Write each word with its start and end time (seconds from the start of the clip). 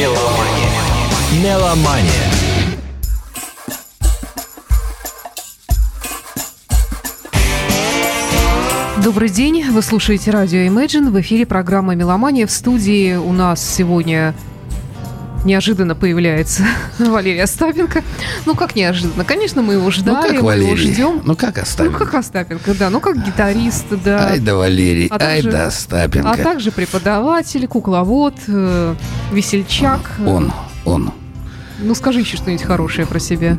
Меломания. 0.00 1.44
Меломания. 1.44 2.06
Добрый 9.04 9.28
день, 9.28 9.62
вы 9.70 9.82
слушаете 9.82 10.30
радио 10.30 10.60
Imagine, 10.60 11.10
в 11.10 11.20
эфире 11.20 11.44
программа 11.44 11.94
«Меломания». 11.96 12.46
В 12.46 12.50
студии 12.50 13.14
у 13.16 13.34
нас 13.34 13.62
сегодня 13.62 14.34
неожиданно 15.44 15.94
появляется 15.94 16.64
Валерий 16.98 17.42
Остапенко. 17.42 18.02
Ну, 18.46 18.54
как 18.54 18.76
неожиданно? 18.76 19.24
Конечно, 19.24 19.62
мы 19.62 19.74
его 19.74 19.90
ждали, 19.90 20.14
ну, 20.16 20.22
как 20.22 20.32
мы 20.36 20.42
Валерий? 20.42 20.66
его 20.66 20.76
ждем. 20.76 21.22
Ну, 21.24 21.36
как 21.36 21.58
Остапенко? 21.58 21.98
Ну, 21.98 22.04
как 22.04 22.14
Остапенко, 22.14 22.74
да. 22.74 22.90
Ну, 22.90 23.00
как 23.00 23.24
гитарист, 23.24 23.86
да. 24.04 24.28
Ай 24.28 24.38
да 24.40 24.54
Валерий, 24.56 25.08
А 25.08 25.14
ай 25.14 25.36
также- 25.42 25.50
да 25.50 25.66
Остапенко. 25.66 26.30
А 26.30 26.36
также 26.36 26.70
преподаватель, 26.72 27.66
кукловод, 27.66 28.34
э, 28.48 28.94
весельчак. 29.32 30.00
Он, 30.26 30.52
он. 30.84 31.12
Ну, 31.78 31.94
скажи 31.94 32.20
еще 32.20 32.36
что-нибудь 32.36 32.64
хорошее 32.64 33.06
про 33.06 33.18
себя. 33.18 33.58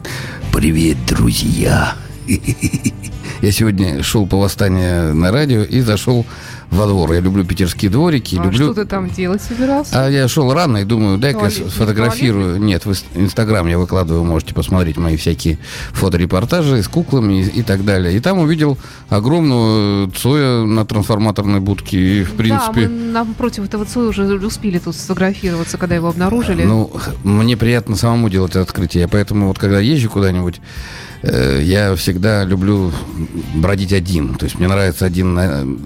Привет, 0.53 0.97
друзья. 1.07 1.95
Я 3.41 3.51
сегодня 3.51 4.03
шел 4.03 4.27
по 4.27 4.37
восстанию 4.37 5.15
на 5.15 5.31
радио 5.31 5.63
и 5.63 5.81
зашел 5.81 6.25
во 6.69 6.85
двор. 6.85 7.11
Я 7.13 7.21
люблю 7.21 7.43
питерские 7.43 7.89
дворики. 7.89 8.35
А 8.39 8.43
люблю... 8.43 8.71
что 8.71 8.73
ты 8.75 8.85
там 8.85 9.09
делать 9.09 9.41
собирался? 9.41 10.05
А 10.05 10.09
я 10.09 10.27
шел 10.27 10.53
рано 10.53 10.77
и 10.77 10.83
думаю, 10.85 11.17
дай-ка 11.17 11.49
сфотографирую. 11.49 12.61
Нет, 12.61 12.85
в 12.85 12.93
Инстаграм 13.15 13.65
я 13.67 13.79
выкладываю, 13.79 14.23
можете 14.23 14.53
посмотреть 14.53 14.97
мои 14.97 15.17
всякие 15.17 15.57
фоторепортажи 15.91 16.83
с 16.83 16.87
куклами 16.87 17.41
и, 17.41 17.59
и 17.59 17.63
так 17.63 17.83
далее. 17.83 18.15
И 18.15 18.19
там 18.19 18.37
увидел 18.37 18.77
огромную 19.09 20.11
Цоя 20.11 20.63
на 20.63 20.85
трансформаторной 20.85 21.59
будке. 21.59 21.97
И, 21.97 22.23
в 22.23 22.35
принципе, 22.35 22.83
Да, 22.83 22.89
мы 22.89 23.11
напротив 23.11 23.65
этого 23.65 23.85
Цоя 23.85 24.09
уже 24.09 24.23
успели 24.23 24.77
тут 24.77 24.95
сфотографироваться, 24.95 25.79
когда 25.79 25.95
его 25.95 26.09
обнаружили. 26.09 26.63
Ну, 26.63 26.91
мне 27.23 27.57
приятно 27.57 27.95
самому 27.95 28.29
делать 28.29 28.51
это 28.51 28.61
открытие. 28.61 29.07
Поэтому 29.07 29.47
вот 29.47 29.57
когда 29.57 29.79
езжу 29.79 30.09
куда-нибудь, 30.09 30.61
я 31.23 31.95
всегда 31.95 32.43
люблю 32.43 32.91
бродить 33.55 33.93
один. 33.93 34.35
То 34.35 34.45
есть 34.45 34.57
мне 34.57 34.67
нравится 34.67 35.05
один, 35.05 35.37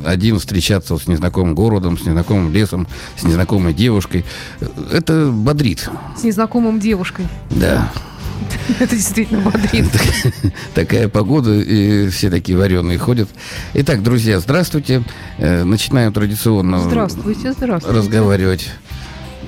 один 0.06 0.40
встречаться 0.40 0.98
с 0.98 1.08
незнакомым 1.08 1.56
городом, 1.56 1.98
с 1.98 2.06
незнакомым 2.06 2.52
лесом, 2.54 2.88
с 3.18 3.24
незнакомой 3.24 3.74
девушкой. 3.74 4.26
Э, 4.62 4.68
Это 4.92 5.30
бодрит. 5.32 5.90
С 6.18 6.24
незнакомым 6.24 6.80
девушкой. 6.80 7.28
Да. 7.50 7.92
Это 8.80 8.96
действительно 8.96 9.42
бодрит. 9.42 9.86
Такая 10.74 11.08
погода, 11.10 11.54
и 11.54 12.08
все 12.10 12.30
такие 12.30 12.58
вареные 12.58 12.98
ходят. 12.98 13.30
Итак, 13.74 14.04
друзья, 14.04 14.40
здравствуйте. 14.40 15.04
Э, 15.38 15.64
Начинаем 15.64 16.14
традиционно 16.14 16.80
Здравствуйте, 16.80 17.54
здравствуйте. 17.54 17.98
разговаривать 17.98 18.70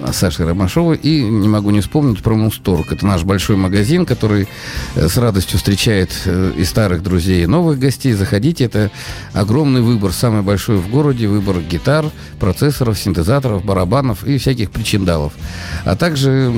с 0.05 0.15
Сашей 0.15 0.45
Ромашовой. 0.45 0.97
И 0.97 1.21
не 1.21 1.47
могу 1.47 1.71
не 1.71 1.81
вспомнить 1.81 2.21
про 2.21 2.35
Мусторг. 2.35 2.91
Это 2.91 3.05
наш 3.05 3.23
большой 3.23 3.55
магазин, 3.55 4.05
который 4.05 4.47
э, 4.95 5.07
с 5.07 5.17
радостью 5.17 5.57
встречает 5.57 6.11
э, 6.25 6.53
и 6.57 6.63
старых 6.63 7.03
друзей, 7.03 7.43
и 7.43 7.47
новых 7.47 7.79
гостей. 7.79 8.13
Заходите, 8.13 8.65
это 8.65 8.91
огромный 9.33 9.81
выбор, 9.81 10.11
самый 10.11 10.41
большой 10.41 10.77
в 10.77 10.89
городе, 10.89 11.27
выбор 11.27 11.59
гитар, 11.61 12.05
процессоров, 12.39 12.97
синтезаторов, 12.97 13.65
барабанов 13.65 14.23
и 14.25 14.37
всяких 14.37 14.71
причиндалов. 14.71 15.33
А 15.85 15.95
также 15.95 16.51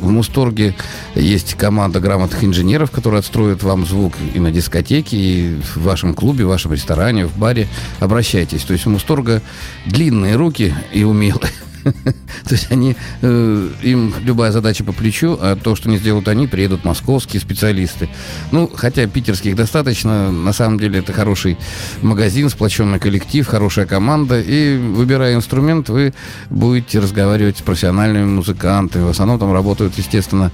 в 0.00 0.10
Мусторге 0.10 0.74
есть 1.14 1.54
команда 1.54 2.00
грамотных 2.00 2.44
инженеров, 2.44 2.90
которые 2.90 3.20
отстроят 3.20 3.62
вам 3.62 3.86
звук 3.86 4.14
и 4.34 4.38
на 4.38 4.50
дискотеке, 4.50 5.16
и 5.16 5.60
в 5.74 5.82
вашем 5.82 6.14
клубе, 6.14 6.44
в 6.44 6.48
вашем 6.48 6.72
ресторане, 6.72 7.26
в 7.26 7.36
баре. 7.36 7.68
Обращайтесь. 8.00 8.62
То 8.62 8.72
есть 8.72 8.86
у 8.86 8.90
Мусторга 8.90 9.42
длинные 9.86 10.36
руки 10.36 10.74
и 10.92 11.04
умелые. 11.04 11.52
То 11.92 12.54
есть 12.54 12.70
они, 12.70 12.96
э, 13.22 13.68
им 13.82 14.12
любая 14.22 14.50
задача 14.50 14.84
по 14.84 14.92
плечу, 14.92 15.38
а 15.40 15.56
то, 15.56 15.76
что 15.76 15.88
не 15.88 15.98
сделают 15.98 16.28
они, 16.28 16.46
приедут 16.46 16.84
московские 16.84 17.40
специалисты. 17.40 18.08
Ну, 18.50 18.70
хотя 18.74 19.06
питерских 19.06 19.54
достаточно, 19.54 20.32
на 20.32 20.52
самом 20.52 20.78
деле 20.78 21.00
это 21.00 21.12
хороший 21.12 21.56
магазин, 22.02 22.48
сплоченный 22.50 22.98
коллектив, 22.98 23.46
хорошая 23.46 23.86
команда, 23.86 24.40
и 24.40 24.76
выбирая 24.76 25.34
инструмент, 25.34 25.88
вы 25.88 26.12
будете 26.50 26.98
разговаривать 26.98 27.58
с 27.58 27.62
профессиональными 27.62 28.26
музыкантами. 28.26 29.04
В 29.04 29.10
основном 29.10 29.38
там 29.38 29.52
работают, 29.52 29.96
естественно, 29.96 30.50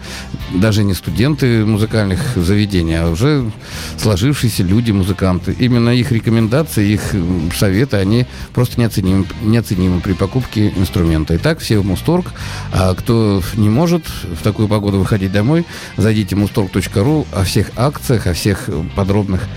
даже 0.55 0.85
не 0.85 0.95
студенты 0.95 1.65
музыкальных 1.65 2.21
заведений, 2.37 2.95
а 2.95 3.09
уже 3.09 3.51
сложившиеся 3.99 4.62
люди, 4.62 4.91
музыканты. 4.93 5.55
Именно 5.59 5.91
их 5.91 6.12
рекомендации, 6.12 6.93
их 6.93 7.15
советы, 7.56 7.97
они 7.97 8.27
просто 8.53 8.81
неоценимы, 8.81 9.27
неоценимы 9.43 10.01
при 10.01 10.12
покупке 10.12 10.69
инструмента. 10.77 11.22
Итак, 11.31 11.59
все 11.60 11.78
в 11.78 11.87
Мусторг. 11.87 12.33
А 12.72 12.94
кто 12.94 13.43
не 13.55 13.69
может 13.69 14.05
в 14.06 14.43
такую 14.43 14.69
погоду 14.69 14.99
выходить 14.99 15.33
домой, 15.33 15.65
зайдите 15.97 16.37
в 16.37 16.38
mustorg.ru 16.38 17.27
о 17.33 17.44
всех 17.44 17.71
акциях, 17.77 18.27
о 18.27 18.33
всех 18.33 18.69
подробных 18.97 19.49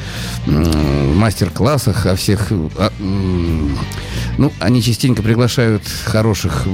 мастер-классах, 0.46 2.06
о 2.06 2.16
всех... 2.16 2.52
а, 2.78 2.92
ну, 4.38 4.52
они 4.60 4.82
частенько 4.82 5.22
приглашают 5.22 5.84
хороших, 6.06 6.68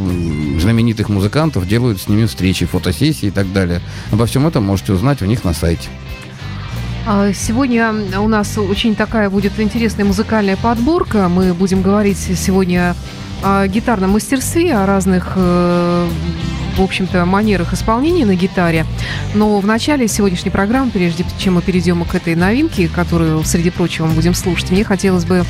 знаменитых 0.60 1.10
музыкантов, 1.10 1.68
делают 1.68 2.02
с 2.02 2.08
ними 2.08 2.26
встречи, 2.26 2.66
фотосессии 2.66 3.28
и 3.28 3.32
так 3.32 3.52
далее. 3.54 3.82
Обо 4.12 4.26
всем 4.26 4.48
этом 4.48 4.64
можете 4.64 4.94
узнать 4.94 5.22
у 5.22 5.26
них 5.26 5.44
на 5.44 5.54
сайте. 5.54 5.90
А, 7.06 7.34
Сегодня 7.34 7.94
у 8.20 8.28
нас 8.28 8.58
очень 8.58 8.96
такая 8.96 9.30
будет 9.30 9.60
интересная 9.60 10.06
музыкальная 10.06 10.58
подборка. 10.58 11.30
Мы 11.30 11.54
будем 11.54 11.82
говорить 11.82 12.18
сегодня 12.18 12.96
о 13.44 13.68
гитарном 13.68 14.12
мастерстве, 14.12 14.74
о 14.76 14.86
разных, 14.86 15.34
э, 15.36 16.08
в 16.78 16.82
общем-то, 16.82 17.26
манерах 17.26 17.74
исполнения 17.74 18.26
на 18.26 18.36
гитаре. 18.36 18.86
Но 19.34 19.60
в 19.60 19.66
начале 19.66 20.08
сегодняшней 20.08 20.52
программы, 20.52 20.92
прежде 20.92 21.26
чем 21.38 21.56
мы 21.56 21.62
перейдем 21.62 22.04
к 22.06 22.16
этой 22.16 22.36
новинке, 22.36 22.88
которую, 22.88 23.44
среди 23.44 23.70
прочего, 23.70 24.08
мы 24.08 24.14
будем 24.14 24.34
слушать, 24.34 24.72
мне 24.72 24.84
хотелось 24.84 25.26
бы 25.26 25.44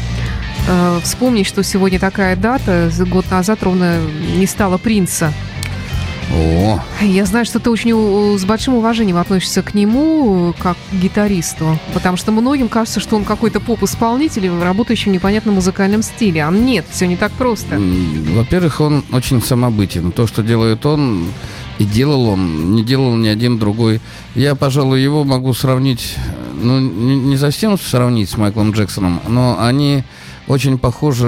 э, 0.67 0.99
вспомнить, 1.03 1.47
что 1.47 1.63
сегодня 1.63 1.99
такая 1.99 2.35
дата, 2.35 2.89
год 2.99 3.29
назад 3.29 3.61
ровно 3.63 3.99
не 4.35 4.47
стало 4.47 4.77
принца. 4.77 5.33
О, 6.33 6.79
Я 7.01 7.25
знаю, 7.25 7.45
что 7.45 7.59
ты 7.59 7.69
очень 7.69 8.37
с 8.37 8.45
большим 8.45 8.75
уважением 8.75 9.17
относишься 9.17 9.61
к 9.63 9.73
нему, 9.73 10.53
как 10.59 10.77
к 10.91 10.95
гитаристу, 10.95 11.77
потому 11.93 12.17
что 12.17 12.31
многим 12.31 12.69
кажется, 12.69 12.99
что 12.99 13.15
он 13.15 13.25
какой-то 13.25 13.59
поп-исполнитель, 13.59 14.49
работающий 14.61 15.11
в 15.11 15.13
непонятном 15.13 15.55
музыкальном 15.55 16.03
стиле. 16.03 16.45
А 16.45 16.51
нет, 16.51 16.85
все 16.89 17.07
не 17.07 17.17
так 17.17 17.31
просто. 17.33 17.79
Во-первых, 17.79 18.79
он 18.79 19.03
очень 19.11 19.41
самобытен. 19.41 20.11
То, 20.11 20.27
что 20.27 20.41
делает 20.41 20.85
он, 20.85 21.25
и 21.79 21.83
делал 21.83 22.29
он, 22.29 22.75
не 22.75 22.83
делал 22.83 23.15
ни 23.15 23.27
один 23.27 23.57
другой. 23.57 23.99
Я, 24.35 24.55
пожалуй, 24.55 25.01
его 25.01 25.23
могу 25.23 25.53
сравнить, 25.53 26.15
ну, 26.61 26.79
не 26.79 27.37
совсем 27.37 27.77
сравнить 27.79 28.29
с 28.29 28.37
Майклом 28.37 28.71
Джексоном, 28.71 29.19
но 29.27 29.57
они 29.59 30.03
очень 30.51 30.77
похожи 30.77 31.25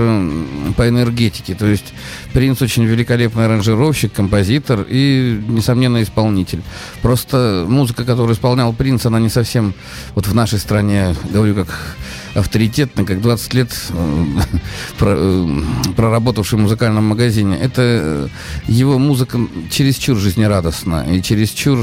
по 0.75 0.87
энергетике. 0.87 1.55
То 1.55 1.65
есть 1.65 1.93
Принц 2.33 2.61
очень 2.61 2.83
великолепный 2.83 3.45
аранжировщик, 3.45 4.11
композитор 4.13 4.85
и, 4.87 5.41
несомненно, 5.47 6.03
исполнитель. 6.03 6.61
Просто 7.01 7.65
музыка, 7.67 8.03
которую 8.03 8.35
исполнял 8.35 8.73
Принц, 8.73 9.05
она 9.05 9.19
не 9.19 9.29
совсем 9.29 9.73
вот 10.15 10.27
в 10.27 10.35
нашей 10.35 10.59
стране, 10.59 11.15
говорю 11.31 11.55
как 11.55 11.95
авторитетно, 12.35 13.05
как 13.05 13.21
20 13.21 13.53
лет 13.53 13.69
э, 13.89 14.25
э, 14.99 15.61
проработавший 15.95 16.59
в 16.59 16.63
музыкальном 16.63 17.05
магазине. 17.05 17.57
Это 17.57 17.81
э, 17.81 18.27
его 18.67 18.97
музыка 18.97 19.39
чересчур 19.71 20.17
жизнерадостна 20.17 21.05
и 21.09 21.21
чересчур 21.21 21.79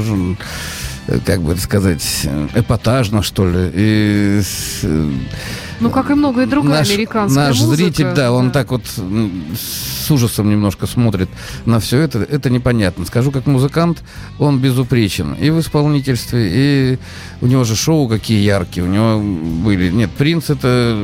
как 1.25 1.41
бы 1.41 1.57
сказать, 1.57 2.27
эпатажно, 2.53 3.23
что 3.23 3.49
ли. 3.49 3.71
И 3.73 4.41
Ну, 5.81 5.89
как 5.89 6.11
и 6.11 6.13
многое 6.13 6.45
другое 6.45 6.77
наш, 6.79 6.89
американская 6.91 7.47
наш 7.47 7.59
музыка, 7.59 7.75
зритель, 7.75 8.13
да, 8.15 8.31
он 8.31 8.47
да. 8.47 8.53
так 8.53 8.71
вот 8.71 8.83
с 8.85 10.11
ужасом 10.11 10.49
немножко 10.49 10.85
смотрит 10.85 11.27
на 11.65 11.79
все 11.79 11.99
это. 11.99 12.19
Это 12.19 12.49
непонятно. 12.49 13.05
Скажу, 13.05 13.31
как 13.31 13.47
музыкант, 13.47 14.03
он 14.37 14.59
безупречен 14.59 15.33
и 15.33 15.49
в 15.49 15.59
исполнительстве, 15.59 16.49
и 16.93 16.99
у 17.41 17.47
него 17.47 17.63
же 17.63 17.75
шоу 17.75 18.07
какие 18.07 18.43
яркие, 18.43 18.85
у 18.85 18.89
него 18.89 19.19
были. 19.63 19.89
Нет, 19.89 20.11
Принц 20.11 20.51
это 20.51 20.97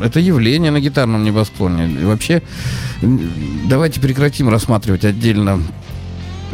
это 0.00 0.20
явление 0.20 0.70
на 0.70 0.80
гитарном 0.80 1.24
небосклоне. 1.24 1.88
И 2.00 2.04
вообще, 2.04 2.42
давайте 3.02 4.00
прекратим 4.00 4.48
рассматривать 4.48 5.04
отдельно 5.04 5.60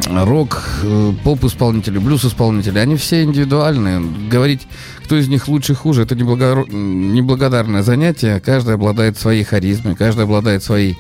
рок, 0.07 0.63
э, 0.83 1.13
поп-исполнители, 1.25 1.99
блюз-исполнители, 1.99 2.79
они 2.79 2.97
все 2.97 3.23
индивидуальные. 3.23 4.01
Говорить, 4.31 4.67
кто 5.05 5.17
из 5.17 5.29
них 5.29 5.49
лучше, 5.49 5.75
хуже, 5.75 6.03
это 6.03 6.15
неблагодарное 6.15 7.83
занятие. 7.83 8.41
Каждый 8.41 8.75
обладает 8.75 9.19
своей 9.19 9.45
харизмой, 9.45 9.97
каждый 9.97 10.25
обладает 10.25 10.63
своей 10.63 10.99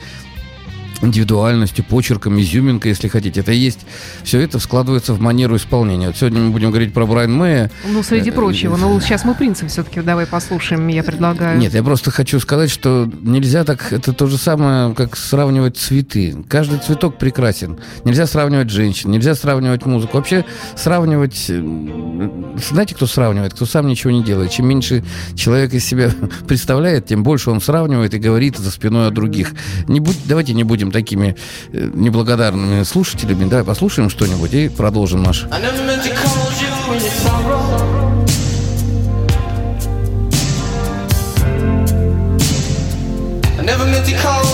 индивидуальностью, 1.02 1.84
почерком, 1.84 2.40
изюминкой, 2.40 2.90
если 2.90 3.08
хотите. 3.08 3.40
Это 3.40 3.52
есть. 3.52 3.80
Все 4.24 4.40
это 4.40 4.58
складывается 4.58 5.14
в 5.14 5.20
манеру 5.20 5.56
исполнения. 5.56 6.08
Вот 6.08 6.16
сегодня 6.16 6.40
мы 6.40 6.50
будем 6.50 6.70
говорить 6.70 6.92
про 6.92 7.06
Брайан 7.06 7.32
Мэя. 7.32 7.70
Ну, 7.86 8.02
среди 8.02 8.30
э, 8.30 8.32
прочего. 8.32 8.76
Но 8.76 8.88
ну, 8.88 9.00
сейчас 9.00 9.24
мы 9.24 9.34
принцип 9.34 9.68
все-таки 9.68 10.00
давай 10.00 10.26
послушаем, 10.26 10.86
я 10.88 11.02
предлагаю. 11.02 11.58
Нет, 11.58 11.74
я 11.74 11.82
просто 11.82 12.10
хочу 12.10 12.40
сказать, 12.40 12.70
что 12.70 13.10
нельзя 13.22 13.64
так... 13.64 13.92
Это 13.92 14.12
то 14.12 14.26
же 14.26 14.38
самое, 14.38 14.94
как 14.94 15.16
сравнивать 15.16 15.76
цветы. 15.76 16.36
Каждый 16.48 16.78
цветок 16.78 17.18
прекрасен. 17.18 17.78
Нельзя 18.04 18.26
сравнивать 18.26 18.70
женщин, 18.70 19.10
нельзя 19.10 19.34
сравнивать 19.34 19.86
музыку. 19.86 20.16
Вообще 20.16 20.44
сравнивать... 20.76 21.46
Э, 21.48 22.30
знаете, 22.68 22.94
кто 22.94 23.06
сравнивает? 23.06 23.54
Кто 23.54 23.66
сам 23.66 23.86
ничего 23.86 24.10
не 24.10 24.22
делает. 24.22 24.50
Чем 24.50 24.66
меньше 24.66 25.04
человек 25.34 25.72
из 25.74 25.84
себя 25.84 26.10
представляет, 26.48 27.06
тем 27.06 27.22
больше 27.22 27.50
он 27.50 27.60
сравнивает 27.60 28.14
и 28.14 28.18
говорит 28.18 28.56
за 28.56 28.70
спиной 28.70 29.08
о 29.08 29.10
других. 29.10 29.52
Не 29.86 30.00
будь, 30.00 30.18
давайте 30.26 30.54
не 30.54 30.64
будем 30.64 30.87
будем 30.88 30.92
такими 30.92 31.36
э, 31.72 31.90
неблагодарными 31.94 32.82
слушателями. 32.82 33.48
Давай 33.48 33.64
послушаем 33.64 34.10
что-нибудь 34.10 34.54
и 34.54 34.68
продолжим 34.68 35.22
наш. 35.22 35.46
never 43.68 43.84
meant 43.84 44.06
to 44.06 44.16
call 44.16 44.47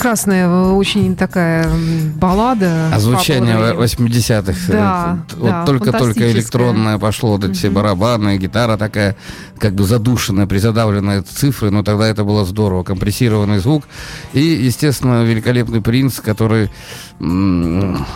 Прекрасная, 0.00 0.48
очень 0.72 1.14
такая 1.14 1.70
баллада. 2.16 2.88
А 2.90 2.98
звучание 2.98 3.74
80-х. 3.74 4.72
Да, 4.72 5.18
вот 5.36 5.50
да, 5.50 5.66
только-только 5.66 6.32
электронное 6.32 6.96
пошло, 6.96 7.32
вот 7.32 7.44
эти 7.44 7.52
все 7.52 7.68
барабаны, 7.68 8.38
гитара 8.38 8.78
такая, 8.78 9.14
как 9.58 9.74
бы 9.74 9.84
задушенная, 9.84 10.46
призадавленная 10.46 11.22
цифры, 11.22 11.70
но 11.70 11.82
тогда 11.82 12.08
это 12.08 12.24
было 12.24 12.46
здорово. 12.46 12.82
Компрессированный 12.82 13.58
звук. 13.58 13.84
И, 14.32 14.40
естественно, 14.40 15.22
великолепный 15.22 15.82
принц, 15.82 16.18
который 16.20 16.70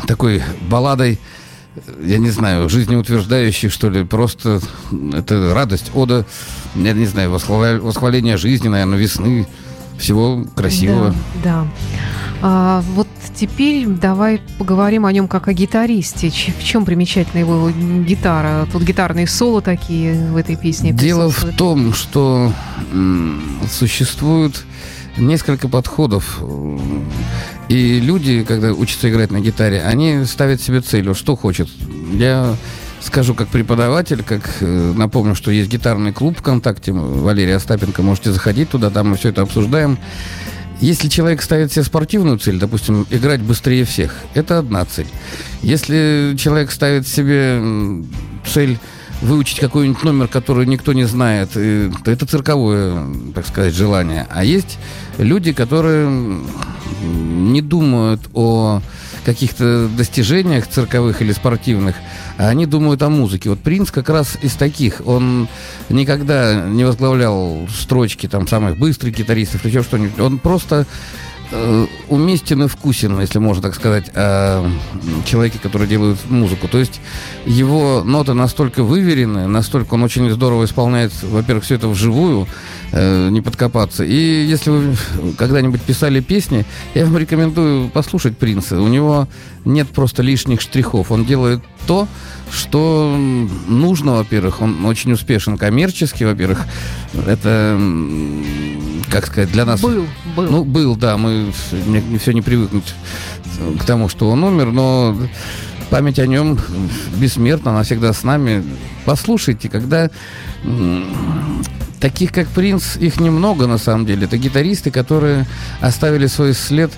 такой 0.07 0.43
балладой 0.71 1.21
я 2.01 2.19
не 2.19 2.31
знаю, 2.31 2.69
жизнеутверждающий, 2.69 3.69
что 3.69 3.91
ли, 3.91 4.05
просто 4.05 4.61
это 5.13 5.53
радость, 5.55 5.91
ода, 5.93 6.25
я 6.77 6.93
не 6.93 7.07
знаю, 7.07 7.31
восхваление 7.33 8.37
жизни, 8.37 8.69
наверное, 8.69 8.97
весны, 8.97 9.47
всего 9.99 10.45
красивого. 10.55 11.15
Да, 11.43 11.63
да. 11.63 11.67
А, 12.43 12.85
вот 12.95 13.09
теперь 13.35 13.87
давай 13.87 14.41
поговорим 14.59 15.07
о 15.07 15.13
нем 15.13 15.29
как 15.29 15.49
о 15.49 15.53
гитаристе. 15.53 16.31
В 16.31 16.63
чем 16.63 16.85
примечательна 16.85 17.41
его 17.41 17.71
гитара? 17.71 18.69
Тут 18.71 18.83
гитарные 18.83 19.27
соло 19.27 19.63
такие 19.63 20.31
в 20.31 20.37
этой 20.37 20.57
песне. 20.57 20.93
Дело 20.93 21.31
в 21.31 21.57
том, 21.57 21.95
что 21.95 22.53
существуют 23.71 24.65
несколько 25.17 25.69
подходов. 25.69 26.43
И 27.69 28.01
люди, 28.01 28.45
когда 28.45 28.73
учатся 28.73 29.09
играть 29.09 29.31
на 29.31 29.41
гитаре, 29.41 29.83
они 29.83 30.25
ставят 30.27 30.61
себе 30.61 30.81
целью, 30.81 31.15
что 31.15 31.37
хочет. 31.37 31.69
Я 32.13 32.57
скажу 33.05 33.35
как 33.35 33.49
преподаватель, 33.49 34.23
как 34.23 34.43
э, 34.61 34.93
напомню, 34.97 35.35
что 35.35 35.51
есть 35.51 35.71
гитарный 35.71 36.13
клуб 36.13 36.39
ВКонтакте, 36.39 36.93
Валерия 36.93 37.57
Остапенко, 37.57 38.03
можете 38.03 38.33
заходить 38.33 38.71
туда, 38.71 38.91
там 38.91 39.11
мы 39.11 39.17
все 39.17 39.31
это 39.31 39.43
обсуждаем. 39.43 39.99
Если 40.81 41.09
человек 41.09 41.41
ставит 41.41 41.73
себе 41.73 41.85
спортивную 41.85 42.39
цель, 42.39 42.59
допустим, 42.59 43.07
играть 43.11 43.41
быстрее 43.41 43.85
всех, 43.85 44.15
это 44.35 44.59
одна 44.59 44.85
цель. 44.85 45.07
Если 45.63 46.35
человек 46.39 46.71
ставит 46.71 47.07
себе 47.07 47.63
цель 48.47 48.79
выучить 49.23 49.61
какой-нибудь 49.61 50.03
номер, 50.03 50.29
который 50.29 50.67
никто 50.67 50.93
не 50.93 51.05
знает, 51.05 51.51
то 51.53 52.11
это 52.11 52.27
цирковое, 52.27 53.07
так 53.35 53.47
сказать, 53.47 53.75
желание. 53.75 54.27
А 54.31 54.45
есть 54.45 54.79
люди, 55.17 55.53
которые 55.53 56.11
не 57.03 57.63
думают 57.63 58.21
о 58.35 58.83
каких-то 59.25 59.89
достижениях 59.89 60.67
цирковых 60.67 61.23
или 61.23 61.33
спортивных, 61.33 61.97
а 62.39 62.49
они 62.49 62.67
думают 62.67 63.03
о 63.03 63.09
музыке. 63.09 63.51
Вот 63.51 63.61
Принц 63.61 63.91
как 63.91 64.09
раз 64.09 64.39
из 64.43 64.55
таких. 64.55 65.03
Он 65.07 65.49
никогда 65.89 66.63
не 66.67 66.85
возглавлял 66.85 67.67
строчки 67.75 68.29
там 68.29 68.47
самых 68.47 68.79
быстрых 68.79 69.17
гитаристов 69.17 69.65
или 69.65 69.73
еще 69.73 69.83
что-нибудь. 69.83 70.19
Он 70.21 70.39
просто 70.39 70.87
уместен 72.09 72.63
и 72.65 72.69
вкусен, 72.69 73.21
если 73.21 73.39
можно 73.39 73.63
так 73.63 73.75
сказать, 73.75 74.11
о 74.15 74.69
человеке, 75.25 75.59
который 75.63 75.87
делает 75.87 76.19
музыку. 76.29 76.69
То 76.69 76.79
есть 76.79 77.01
его 77.47 78.03
ноты 78.05 78.35
настолько 78.35 78.83
выверены, 78.83 79.47
настолько 79.47 79.95
он 79.95 80.03
очень 80.03 80.31
здорово 80.31 80.65
исполняет, 80.65 81.13
во-первых, 81.23 81.65
все 81.65 81.77
это 81.77 81.89
вживую, 81.89 82.47
э, 82.93 83.29
не 83.31 83.41
подкопаться. 83.41 84.05
И 84.05 84.47
если 84.47 84.71
вы 84.71 84.97
когда-нибудь 85.37 85.83
писали 85.83 86.21
песни, 86.21 86.65
я 86.95 87.05
вам 87.05 87.17
рекомендую 87.19 87.89
послушать 87.89 88.39
Принца. 88.39 88.81
У 88.81 88.89
него 88.89 89.29
нет 89.65 89.89
просто 89.89 90.23
лишних 90.23 90.61
штрихов. 90.61 91.11
Он 91.11 91.25
делает 91.25 91.63
то, 91.87 92.09
что 92.51 93.17
нужно, 93.67 94.13
во-первых. 94.13 94.61
Он 94.61 94.85
очень 94.87 95.13
успешен 95.13 95.57
коммерчески, 95.59 96.25
во-первых. 96.25 96.67
Это, 97.27 97.79
как 99.11 99.27
сказать, 99.27 99.51
для 99.53 99.65
нас... 99.65 99.81
Был, 99.81 100.07
был. 100.37 100.51
Ну, 100.51 100.65
был, 100.65 100.97
да. 100.97 101.17
Мы 101.17 101.53
мне, 101.87 102.19
все 102.19 102.33
не 102.33 102.43
привыкнуть 102.43 102.95
к 103.81 103.85
тому, 103.85 104.09
что 104.09 104.31
он 104.31 104.45
умер, 104.45 104.73
но 104.73 105.17
память 105.91 106.19
о 106.19 106.27
нем 106.27 106.59
бессмертна, 107.17 107.71
она 107.73 107.83
всегда 107.83 108.13
с 108.13 108.23
нами. 108.23 108.65
Послушайте, 109.05 109.69
когда 109.69 110.11
таких 112.05 112.33
как 112.33 112.49
Принц, 112.49 112.99
их 112.99 113.19
немного 113.19 113.67
на 113.67 113.79
самом 113.79 114.05
деле. 114.05 114.27
Это 114.27 114.37
гитаристы, 114.37 114.91
которые 114.91 115.47
оставили 115.81 116.27
свой 116.27 116.53
след 116.53 116.93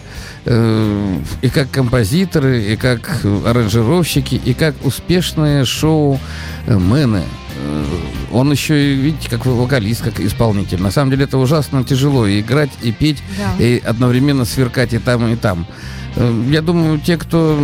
э, 0.46 1.18
и 1.42 1.48
как 1.48 1.70
композиторы, 1.70 2.72
и 2.72 2.76
как 2.76 3.25
аранжировщики, 3.46 4.34
и 4.34 4.52
как 4.52 4.75
успешные 4.84 5.64
шоу-мены. 5.64 7.22
Э, 7.22 7.84
он 8.32 8.50
еще 8.50 8.94
видите, 8.96 9.30
как 9.30 9.46
вокалист, 9.46 10.02
как 10.02 10.18
исполнитель. 10.18 10.82
На 10.82 10.90
самом 10.90 11.12
деле 11.12 11.22
это 11.22 11.38
ужасно 11.38 11.84
тяжело 11.84 12.26
и 12.26 12.40
играть, 12.40 12.70
и 12.82 12.90
петь, 12.90 13.22
да. 13.38 13.64
и 13.64 13.78
одновременно 13.78 14.44
сверкать 14.44 14.92
и 14.92 14.98
там, 14.98 15.32
и 15.32 15.36
там. 15.36 15.68
Э, 16.16 16.44
я 16.50 16.62
думаю, 16.62 16.98
те, 16.98 17.16
кто 17.16 17.56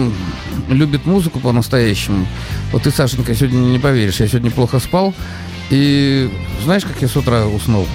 любит 0.68 1.06
музыку 1.06 1.40
по-настоящему, 1.40 2.24
вот 2.70 2.84
ты, 2.84 2.92
Сашенька, 2.92 3.34
сегодня 3.34 3.58
не 3.58 3.80
поверишь, 3.80 4.20
я 4.20 4.28
сегодня 4.28 4.52
плохо 4.52 4.78
спал, 4.78 5.12
и 5.72 6.30
знаешь, 6.62 6.84
как 6.84 7.00
я 7.00 7.08
с 7.08 7.16
утра 7.16 7.46
уснул? 7.46 7.86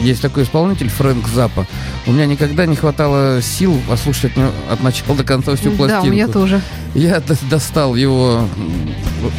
Есть 0.00 0.22
такой 0.22 0.44
исполнитель 0.44 0.88
Фрэнк 0.88 1.26
Запа. 1.28 1.66
У 2.06 2.12
меня 2.12 2.24
никогда 2.26 2.66
не 2.66 2.76
хватало 2.76 3.42
сил 3.42 3.78
послушать 3.88 4.32
от, 4.36 4.72
от 4.72 4.82
начала 4.82 5.16
до 5.16 5.24
конца 5.24 5.56
всю 5.56 5.72
пластинку. 5.72 6.02
Да, 6.04 6.08
у 6.08 6.12
меня 6.12 6.28
тоже. 6.28 6.62
Я 6.94 7.20
достал 7.50 7.96
его 7.96 8.48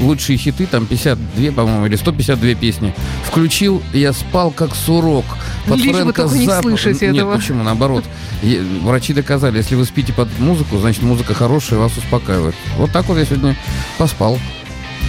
лучшие 0.02 0.38
хиты, 0.38 0.66
там 0.66 0.86
52, 0.86 1.52
по-моему, 1.54 1.86
или 1.86 1.96
152 1.96 2.56
песни. 2.56 2.94
Включил, 3.24 3.82
я 3.94 4.12
спал 4.12 4.52
как 4.52 4.76
сурок. 4.76 5.26
Под 5.66 5.78
Лишь 5.78 5.96
Фрэнка 5.96 6.24
бы 6.24 6.28
Запа... 6.28 6.38
не 6.38 6.62
слышать 6.62 7.02
Нет, 7.02 7.16
этого. 7.16 7.36
почему? 7.36 7.64
Наоборот. 7.64 8.04
Врачи 8.82 9.14
доказали, 9.14 9.58
если 9.58 9.76
вы 9.76 9.86
спите 9.86 10.12
под 10.12 10.28
музыку, 10.40 10.78
значит 10.78 11.02
музыка 11.04 11.34
хорошая, 11.34 11.80
вас 11.80 11.96
успокаивает. 11.98 12.56
Вот 12.78 12.92
так 12.92 13.06
вот 13.06 13.18
я 13.18 13.26
сегодня 13.26 13.56
поспал. 13.98 14.38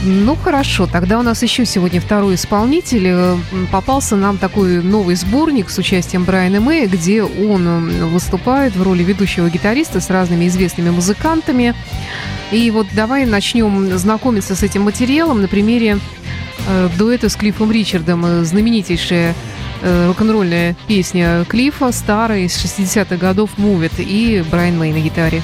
Ну 0.04 0.36
хорошо, 0.36 0.86
тогда 0.86 1.18
у 1.18 1.22
нас 1.22 1.42
еще 1.42 1.64
сегодня 1.64 2.00
второй 2.00 2.34
исполнитель. 2.34 3.06
Э, 3.08 3.36
попался 3.72 4.16
нам 4.16 4.38
такой 4.38 4.82
новый 4.82 5.16
сборник 5.16 5.70
с 5.70 5.78
участием 5.78 6.24
Брайана 6.24 6.60
Мэя, 6.60 6.86
где 6.86 7.22
он 7.22 8.08
выступает 8.08 8.76
в 8.76 8.82
роли 8.82 9.02
ведущего 9.02 9.48
гитариста 9.48 10.00
с 10.00 10.10
разными 10.10 10.46
известными 10.46 10.90
музыкантами. 10.90 11.74
И 12.52 12.70
вот 12.70 12.86
давай 12.94 13.26
начнем 13.26 13.96
знакомиться 13.98 14.54
с 14.54 14.62
этим 14.62 14.82
материалом 14.82 15.40
на 15.40 15.48
примере 15.48 15.98
э, 16.68 16.88
дуэта 16.96 17.28
с 17.28 17.36
Клиффом 17.36 17.72
Ричардом. 17.72 18.44
Знаменитейшая 18.44 19.34
э, 19.82 20.06
рок-н-ролльная 20.06 20.76
песня 20.86 21.44
Клиффа, 21.48 21.90
старая, 21.90 22.40
из 22.40 22.52
60-х 22.52 23.16
годов 23.16 23.50
«Move 23.56 23.90
It» 23.90 24.04
и 24.04 24.44
Брайан 24.48 24.78
Мэй 24.78 24.92
на 24.92 25.00
гитаре. 25.00 25.42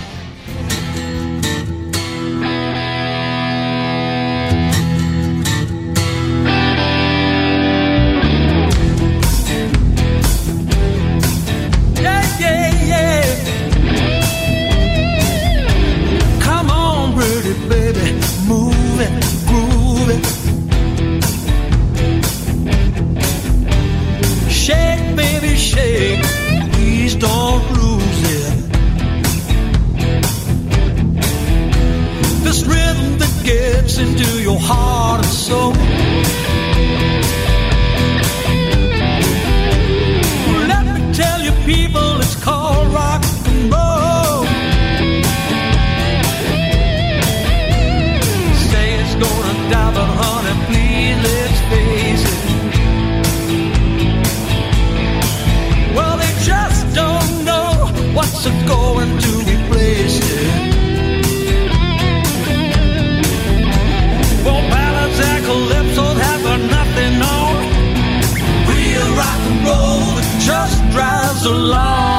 so 71.42 71.50
long. 71.50 72.11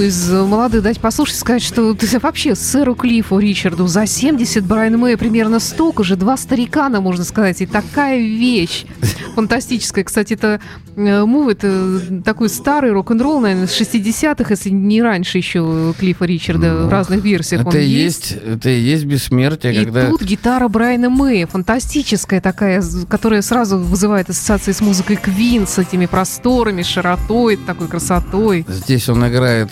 Из 0.00 0.30
э, 0.30 0.44
молодых 0.44 0.82
дать 0.82 0.98
послушать, 0.98 1.36
сказать, 1.36 1.62
что 1.62 1.94
вообще 2.22 2.54
сэру 2.54 2.94
Клиффу 2.94 3.38
Ричарду 3.38 3.86
за 3.86 4.06
70, 4.06 4.64
Брайан 4.64 4.96
Мэй 4.96 5.18
примерно 5.18 5.60
столько 5.60 6.04
же, 6.04 6.16
два 6.16 6.38
старикана, 6.38 7.02
можно 7.02 7.22
сказать, 7.22 7.60
и 7.60 7.66
такая 7.66 8.18
вещь 8.18 8.86
фантастическая. 9.34 10.04
Кстати, 10.04 10.34
это 10.34 10.60
э, 10.96 11.24
мув, 11.24 11.48
это 11.48 12.00
такой 12.24 12.48
старый 12.48 12.92
рок-н-ролл, 12.92 13.40
наверное, 13.40 13.66
с 13.66 13.80
60-х, 13.80 14.46
если 14.50 14.70
не 14.70 15.02
раньше 15.02 15.38
еще 15.38 15.94
Клиффа 15.98 16.24
Ричарда 16.24 16.86
в 16.86 16.88
разных 16.88 17.22
версиях 17.22 17.62
Это 17.62 17.78
и 17.78 17.86
есть, 17.86 18.32
это 18.32 18.70
и 18.70 18.80
есть 18.80 19.04
бессмертие, 19.04 19.72
И 19.74 19.84
когда... 19.84 20.08
тут 20.08 20.22
гитара 20.22 20.68
Брайана 20.68 21.10
Мэя, 21.10 21.46
фантастическая 21.46 22.40
такая, 22.40 22.82
которая 23.08 23.42
сразу 23.42 23.78
вызывает 23.78 24.30
ассоциации 24.30 24.72
с 24.72 24.80
музыкой 24.80 25.16
Квин, 25.16 25.66
с 25.66 25.78
этими 25.78 26.06
просторами, 26.06 26.82
широтой, 26.82 27.56
такой 27.56 27.88
красотой. 27.88 28.66
Здесь 28.68 29.08
он 29.08 29.26
играет 29.26 29.70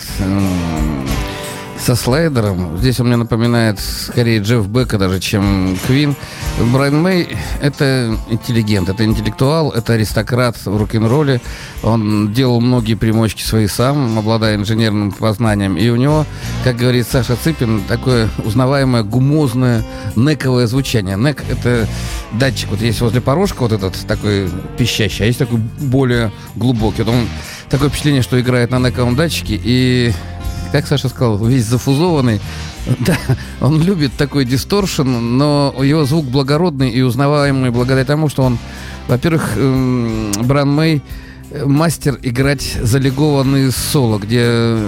со 1.79 1.95
слайдером. 1.95 2.77
Здесь 2.77 2.99
он 2.99 3.07
мне 3.07 3.15
напоминает 3.15 3.79
скорее 3.79 4.39
Джефф 4.39 4.67
Бека 4.67 4.97
даже, 4.97 5.19
чем 5.19 5.77
Квин. 5.87 6.15
Брайан 6.71 7.01
Мэй— 7.01 7.37
это 7.61 8.17
интеллигент, 8.29 8.89
это 8.89 9.05
интеллектуал, 9.05 9.71
это 9.71 9.93
аристократ 9.93 10.57
в 10.65 10.77
рок-н-ролле. 10.77 11.41
Он 11.83 12.33
делал 12.33 12.59
многие 12.59 12.95
примочки 12.95 13.41
свои 13.41 13.67
сам, 13.67 14.19
обладая 14.19 14.55
инженерным 14.55 15.11
познанием. 15.11 15.77
И 15.77 15.89
у 15.89 15.95
него, 15.95 16.25
как 16.63 16.75
говорит 16.75 17.07
Саша 17.09 17.35
Цыпин, 17.35 17.83
такое 17.87 18.29
узнаваемое 18.43 19.03
гумозное 19.03 19.83
нековое 20.15 20.67
звучание. 20.67 21.17
Нек— 21.17 21.43
это 21.49 21.87
датчик. 22.33 22.69
Вот 22.71 22.81
есть 22.81 23.01
возле 23.01 23.21
порожка 23.21 23.61
вот 23.61 23.71
этот 23.71 23.95
такой 24.05 24.49
пищащий, 24.77 25.23
а 25.23 25.27
есть 25.27 25.39
такой 25.39 25.59
более 25.79 26.31
глубокий. 26.55 27.03
Вот 27.03 27.13
он 27.13 27.27
такое 27.69 27.89
впечатление, 27.89 28.21
что 28.21 28.39
играет 28.39 28.71
на 28.71 28.79
нековом 28.79 29.15
датчике, 29.15 29.59
и, 29.63 30.11
как 30.71 30.87
Саша 30.87 31.09
сказал, 31.09 31.37
весь 31.37 31.65
зафузованный. 31.65 32.39
Да, 33.05 33.17
он 33.61 33.81
любит 33.83 34.13
такой 34.17 34.45
дисторшн, 34.45 35.03
но 35.03 35.75
его 35.83 36.05
звук 36.05 36.25
благородный 36.25 36.89
и 36.89 37.01
узнаваемый 37.01 37.69
благодаря 37.69 38.03
тому, 38.03 38.29
что 38.29 38.41
он, 38.41 38.57
во-первых, 39.07 39.51
эм, 39.57 40.31
Бран 40.43 40.71
Мэй 40.71 41.03
э, 41.51 41.65
мастер 41.65 42.17
играть 42.23 42.77
залегованные 42.81 43.69
соло, 43.69 44.17
где 44.17 44.79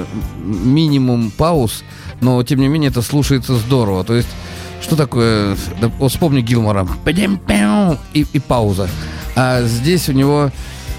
минимум 0.43 1.31
пауз, 1.31 1.83
но 2.21 2.41
тем 2.43 2.59
не 2.61 2.69
менее 2.69 2.89
это 2.89 3.03
слушается 3.03 3.55
здорово. 3.55 4.03
То 4.03 4.15
есть, 4.15 4.29
что 4.81 4.95
такое, 4.95 5.55
да, 5.79 5.89
вот 5.99 6.11
вспомни 6.11 6.41
Гилмора, 6.41 6.87
и, 8.13 8.25
и 8.33 8.39
пауза. 8.39 8.89
А 9.35 9.63
здесь 9.63 10.09
у 10.09 10.13
него 10.13 10.51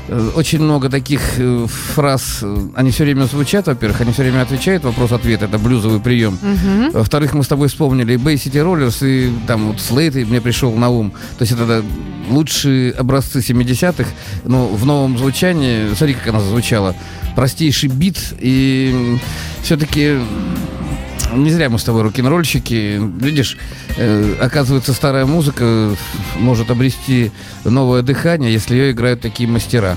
очень 0.08 0.60
много 0.60 0.88
таких 0.88 1.20
э, 1.38 1.66
фраз, 1.94 2.40
э, 2.42 2.56
они 2.74 2.90
все 2.90 3.04
время 3.04 3.24
звучат, 3.24 3.66
во-первых, 3.66 4.00
они 4.00 4.12
все 4.12 4.22
время 4.22 4.42
отвечают, 4.42 4.84
вопрос-ответ, 4.84 5.42
это 5.42 5.58
блюзовый 5.58 6.00
прием. 6.00 6.38
Мгм. 6.42 6.90
Во-вторых, 6.90 7.34
мы 7.34 7.44
с 7.44 7.48
тобой 7.48 7.68
вспомнили 7.68 8.16
Bay 8.16 8.34
City 8.34 8.62
Rollers, 8.62 9.06
и 9.06 9.32
там 9.46 9.68
вот 9.68 9.80
Слейт, 9.80 10.16
и 10.16 10.24
мне 10.24 10.40
пришел 10.40 10.72
на 10.74 10.88
ум. 10.88 11.12
То 11.38 11.42
есть 11.42 11.52
это 11.52 11.84
лучшие 12.28 12.92
образцы 12.92 13.38
70-х, 13.38 14.08
но 14.44 14.66
в 14.66 14.84
новом 14.84 15.18
звучании, 15.18 15.94
смотри, 15.94 16.14
как 16.14 16.28
она 16.28 16.40
звучала. 16.40 16.94
Простейший 17.36 17.88
бит, 17.88 18.18
и 18.40 19.18
все-таки 19.62 20.18
не 21.34 21.50
зря 21.50 21.68
мы 21.68 21.78
с 21.78 21.84
тобой 21.84 22.02
рок-н-ролльщики. 22.02 23.00
Видишь, 23.20 23.56
э, 23.96 24.34
оказывается, 24.40 24.92
старая 24.92 25.26
музыка 25.26 25.94
может 26.38 26.70
обрести 26.70 27.32
новое 27.64 28.02
дыхание, 28.02 28.52
если 28.52 28.74
ее 28.74 28.92
играют 28.92 29.20
такие 29.20 29.48
мастера. 29.48 29.96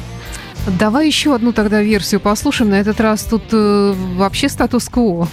Давай 0.80 1.06
еще 1.06 1.36
одну 1.36 1.54
тогда 1.54 1.82
версию 1.82 2.22
послушаем. 2.22 2.72
На 2.72 2.80
этот 2.80 3.00
раз 3.00 3.24
тут 3.24 3.44
э, 3.52 3.94
вообще 4.16 4.50
статус-кво. 4.50 5.28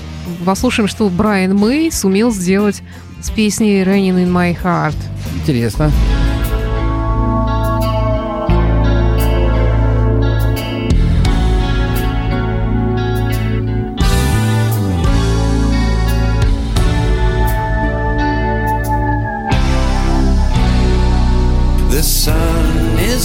Послушаем, 0.44 0.88
что 0.88 1.08
Брайан 1.08 1.56
Мэй 1.56 1.90
сумел 1.90 2.30
сделать 2.32 2.82
с 3.22 3.30
песней 3.30 3.82
«Raining 3.82 4.24
in 4.24 4.30
my 4.30 4.56
heart». 4.62 4.96
Интересно. 5.36 5.86
The 5.86 6.31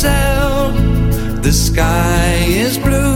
out, 0.05 0.73
the 1.41 1.51
sky 1.51 2.35
is 2.47 2.77
blue. 2.77 3.06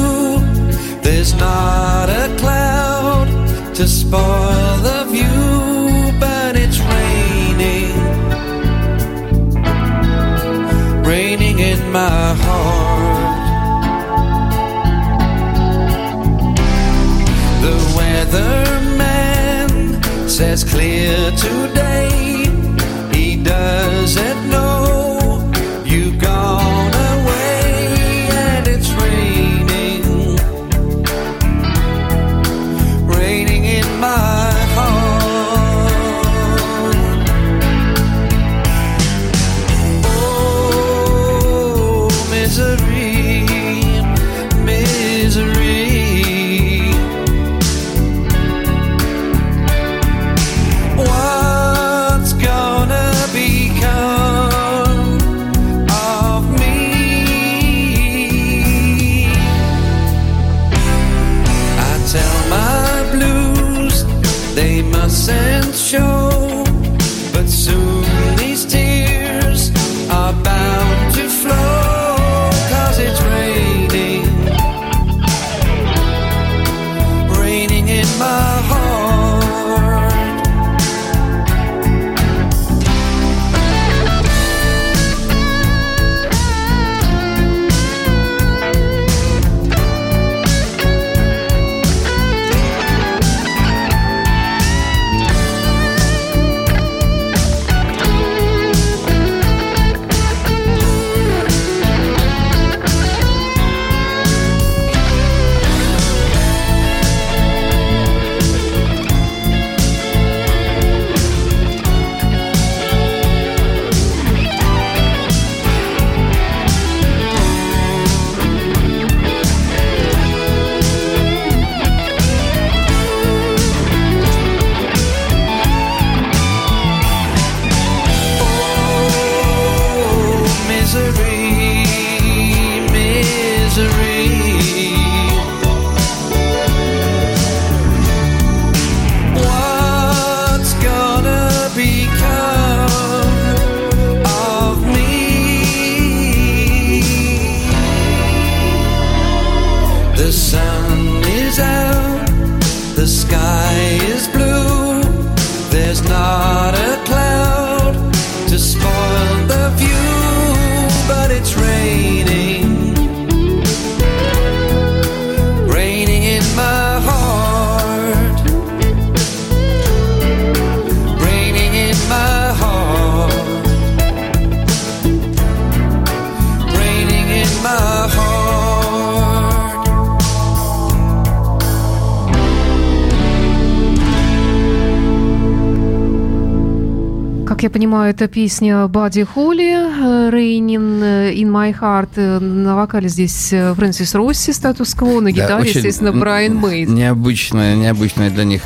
Как 187.62 187.66
я 187.66 187.70
понимаю, 187.70 188.10
это 188.10 188.28
песня 188.28 188.88
Бадди 188.88 189.24
Холли 189.24 190.32
«Raining 190.32 191.32
in 191.32 191.48
My 191.48 191.72
Heart». 191.80 192.10
Э, 192.16 192.40
На 192.40 192.76
вокале 192.76 193.08
здесь 193.08 193.54
э, 193.54 193.76
Фрэнсис 193.76 194.16
Росси 194.16 194.52
«Статус-кво», 194.52 195.20
на 195.20 195.26
Да, 195.26 195.30
гитаре, 195.30 195.62
очень 195.62 195.76
естественно, 195.76 196.12
Брайан 196.12 196.56
Мейд. 196.56 196.90
Необычная, 196.90 197.76
необычная 197.76 198.32
для 198.32 198.46
них 198.46 198.64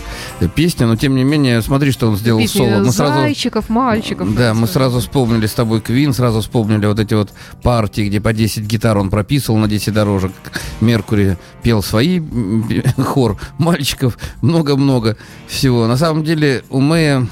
песня, 0.56 0.88
но 0.88 0.96
тем 0.96 1.14
не 1.14 1.26
менее, 1.26 1.62
смотри, 1.62 1.92
что 1.92 2.08
он 2.08 2.16
сделал 2.16 2.40
Песни 2.40 2.60
соло. 2.60 2.86
Мы 2.86 2.92
сразу, 2.94 3.20
зайчиков, 3.20 3.68
мальчиков. 3.68 4.34
да, 4.34 4.54
мы 4.54 4.66
сразу 4.66 5.02
вспомнили 5.02 5.46
с 5.46 5.54
тобой 5.54 5.82
Квин, 5.82 6.14
сразу 6.14 6.40
вспомнили 6.40 6.86
вот 6.86 6.98
эти 6.98 7.16
вот 7.16 7.34
партии, 7.64 8.04
где 8.08 8.22
по 8.22 8.32
10 8.32 8.64
гитар 8.64 8.98
он 8.98 9.10
прописывал 9.10 9.60
на 9.60 9.68
10 9.68 9.94
дорожек. 9.94 10.32
Меркури 10.80 11.38
пел 11.64 11.84
свои 11.84 12.22
хор 12.98 13.38
мальчиков, 13.58 14.18
много-много 14.42 15.18
всего. 15.50 15.86
На 15.86 15.98
самом 15.98 16.24
деле 16.24 16.64
у 16.70 16.80
Мэя 16.80 17.28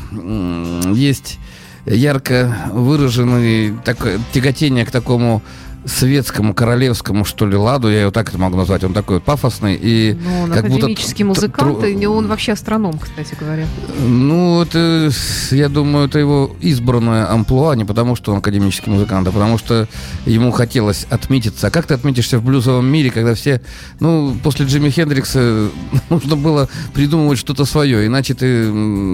есть 0.94 1.40
ярко 1.86 2.56
выраженный 2.72 3.74
такое 3.84 4.20
тяготение 4.32 4.86
к 4.86 4.92
такому 4.92 5.42
светскому, 5.86 6.54
королевскому, 6.54 7.26
что 7.26 7.46
ли, 7.46 7.56
ладу, 7.56 7.90
я 7.90 8.02
его 8.02 8.12
так 8.12 8.30
это 8.30 8.38
могу 8.38 8.58
назвать, 8.58 8.84
он 8.84 8.94
такой 8.94 9.18
вот 9.18 9.24
пафосный 9.24 9.78
и 9.82 10.18
Ну, 10.24 10.42
он 10.44 10.52
как 10.52 10.64
будто 10.64 10.78
академический 10.86 11.24
тр- 11.24 11.28
музыкант, 11.28 11.80
тру- 11.80 11.86
и 11.86 12.06
он 12.06 12.28
вообще 12.28 12.54
астроном, 12.54 13.00
кстати 13.00 13.36
говоря. 13.40 13.66
Ну, 14.00 14.62
это, 14.62 15.10
я 15.52 15.70
думаю, 15.70 16.08
это 16.08 16.20
его 16.20 16.56
избранное 16.62 17.30
амплуа, 17.32 17.76
не 17.76 17.86
потому 17.86 18.16
что 18.16 18.32
он 18.32 18.38
академический 18.40 18.92
музыкант, 18.92 19.28
а 19.28 19.32
потому 19.32 19.58
что 19.58 19.88
ему 20.26 20.52
хотелось 20.52 21.06
отметиться. 21.10 21.68
А 21.68 21.72
как 21.72 21.86
ты 21.86 21.94
отметишься 21.94 22.40
в 22.40 22.44
блюзовом 22.44 22.86
мире, 22.86 23.12
когда 23.12 23.34
все, 23.34 23.62
ну, 24.00 24.36
после 24.44 24.66
Джимми 24.66 24.90
Хендрикса 24.90 25.70
нужно 26.10 26.36
было 26.36 26.70
придумывать 26.94 27.40
что-то 27.40 27.66
свое, 27.66 28.06
иначе 28.08 28.34
ты 28.34 28.64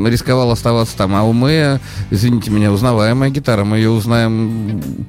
рисковал 0.07 0.51
оставаться 0.51 0.95
там. 0.97 1.15
А 1.15 1.23
у 1.23 1.33
Мэя, 1.33 1.79
извините 2.11 2.51
меня, 2.51 2.71
узнаваемая 2.71 3.29
гитара, 3.29 3.63
мы 3.63 3.77
ее 3.77 3.89
узнаем 3.89 5.05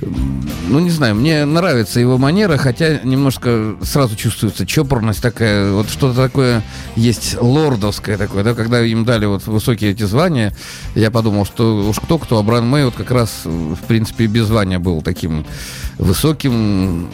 ну, 0.00 0.80
не 0.80 0.90
знаю, 0.90 1.14
мне 1.14 1.44
нравится 1.44 2.00
его 2.00 2.18
манера, 2.18 2.56
хотя 2.56 2.98
немножко 3.04 3.76
сразу 3.82 4.16
чувствуется 4.16 4.66
чопорность 4.66 5.22
такая, 5.22 5.72
вот 5.72 5.88
что-то 5.88 6.16
такое 6.16 6.62
есть 6.96 7.36
лордовское 7.40 8.16
такое, 8.16 8.42
да, 8.44 8.54
когда 8.54 8.82
им 8.82 9.04
дали 9.04 9.26
вот 9.26 9.46
высокие 9.46 9.92
эти 9.92 10.04
звания, 10.04 10.54
я 10.94 11.10
подумал, 11.10 11.44
что 11.44 11.86
уж 11.88 11.98
кто-кто, 12.00 12.38
а 12.38 12.42
Бран 12.42 12.68
Мэй 12.68 12.84
вот 12.84 12.94
как 12.94 13.10
раз, 13.10 13.42
в 13.44 13.78
принципе, 13.86 14.26
без 14.26 14.46
звания 14.46 14.78
был 14.78 15.02
таким 15.02 15.44
высоким, 15.98 17.08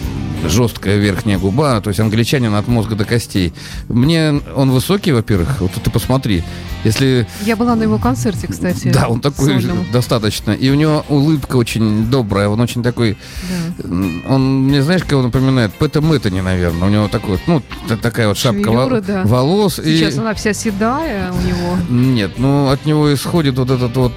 жесткая 0.46 0.98
верхняя 0.98 1.38
губа, 1.38 1.80
то 1.80 1.88
есть 1.88 2.00
англичанин 2.00 2.54
от 2.54 2.66
мозга 2.68 2.94
до 2.94 3.04
костей. 3.04 3.52
Мне 3.88 4.40
он 4.54 4.70
высокий, 4.70 5.12
во-первых, 5.12 5.60
вот 5.60 5.72
ты 5.72 5.90
посмотри, 5.90 6.42
если 6.84 7.26
Я 7.44 7.56
была 7.56 7.74
на 7.76 7.82
его 7.82 7.98
концерте, 7.98 8.46
кстати. 8.46 8.88
да, 8.88 9.08
он 9.08 9.20
такой 9.20 9.60
сольном. 9.60 9.84
достаточно. 9.92 10.52
И 10.52 10.70
у 10.70 10.74
него 10.74 11.04
улыбка 11.08 11.56
очень 11.56 12.10
добрая, 12.10 12.48
он 12.48 12.60
очень 12.60 12.79
такой... 12.82 13.16
Да. 13.78 13.88
Он, 14.34 14.64
мне 14.64 14.82
знаешь, 14.82 15.02
кого 15.04 15.22
напоминает? 15.22 15.72
Пэта 15.74 16.00
Мэттани, 16.00 16.40
наверное. 16.40 16.88
У 16.88 16.90
него 16.90 17.08
такой, 17.08 17.38
вот, 17.46 17.62
ну, 17.88 17.96
такая 17.96 18.28
вот 18.28 18.38
шапка 18.38 18.64
Шевелюра, 18.64 19.00
да. 19.00 19.22
волос. 19.24 19.76
Сейчас 19.76 20.14
и... 20.14 20.18
она 20.18 20.34
вся 20.34 20.52
седая 20.52 21.32
у 21.32 21.40
него. 21.40 21.76
Нет, 21.88 22.32
ну, 22.38 22.68
от 22.70 22.86
него 22.86 23.12
исходит 23.12 23.58
вот 23.58 23.70
этот 23.70 23.96
вот... 23.96 24.12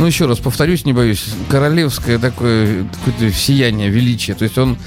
Ну, 0.00 0.06
еще 0.06 0.24
раз 0.24 0.38
повторюсь, 0.38 0.86
не 0.86 0.94
боюсь, 0.94 1.26
королевское 1.50 2.18
такое 2.18 2.86
какое-то 3.04 3.36
сияние, 3.36 3.90
величие. 3.90 4.34
То 4.34 4.44
есть 4.44 4.56
он 4.56 4.78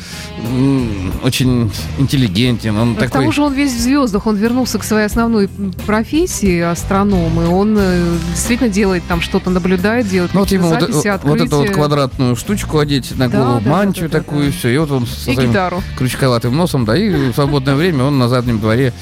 очень 1.23 1.71
интеллигентен, 1.99 2.75
он 2.75 2.95
К 2.95 2.99
такой... 3.01 3.11
тому 3.11 3.31
же 3.31 3.43
он 3.43 3.53
весь 3.53 3.71
в 3.73 3.79
звездах, 3.79 4.25
он 4.25 4.37
вернулся 4.37 4.79
к 4.79 4.83
своей 4.83 5.05
основной 5.05 5.49
профессии 5.85 6.59
астроном, 6.59 7.39
и 7.39 7.45
он 7.45 7.75
э, 7.77 8.17
действительно 8.31 8.69
делает 8.69 9.03
там 9.07 9.21
что-то, 9.21 9.51
наблюдает, 9.51 10.07
делает 10.09 10.33
Ну, 10.33 10.39
вот 10.39 10.51
ему 10.51 10.67
вот, 10.67 10.79
записи, 10.81 10.95
вот 11.27 11.35
эту 11.35 11.43
вот 11.43 11.43
открытия. 11.43 11.73
квадратную 11.73 12.35
штучку 12.35 12.79
одеть 12.79 13.15
на 13.15 13.29
Да, 13.29 13.37
голову, 13.37 13.61
да, 13.63 13.69
мантию 13.69 14.09
да, 14.09 14.17
да, 14.17 14.23
такую, 14.23 14.47
да. 14.47 14.57
все. 14.57 14.69
И 14.69 14.77
вот 14.79 14.89
он 14.89 15.05
со 15.05 15.29
и 15.29 15.35
гитару. 15.35 15.83
крючковатым 15.95 16.57
носом, 16.57 16.85
да, 16.85 16.97
и 16.97 17.11
в 17.29 17.33
свободное 17.35 17.75
время 17.75 18.05
он 18.05 18.17
на 18.17 18.29
заднем 18.29 18.59
дворе 18.59 18.93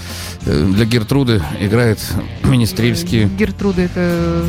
э, 0.45 0.65
для 0.75 0.83
Гертруды 0.83 1.41
играет 1.61 1.99
министрельские. 2.43 3.29
Гертруда 3.29 3.83
это... 3.83 4.43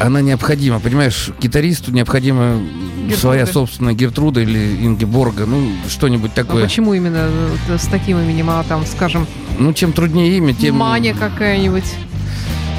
Она 0.00 0.20
необходима, 0.20 0.78
понимаешь, 0.78 1.30
гитаристу 1.40 1.90
необходима 1.90 2.60
Гертруда. 3.00 3.16
своя 3.20 3.46
собственная 3.46 3.94
Гертруда 3.94 4.40
или 4.40 4.76
Ингеборга, 4.86 5.44
ну, 5.44 5.72
что-нибудь 5.88 6.30
А 6.32 6.36
такое. 6.36 6.62
почему 6.64 6.94
именно 6.94 7.28
э, 7.68 7.78
с 7.78 7.86
таким 7.86 8.18
именем, 8.18 8.48
а 8.50 8.62
там, 8.62 8.86
скажем, 8.86 9.26
Ну, 9.58 9.72
чем 9.72 9.92
труднее 9.92 10.36
имя, 10.36 10.54
тем... 10.54 10.76
Маня 10.76 11.14
какая-нибудь? 11.14 11.84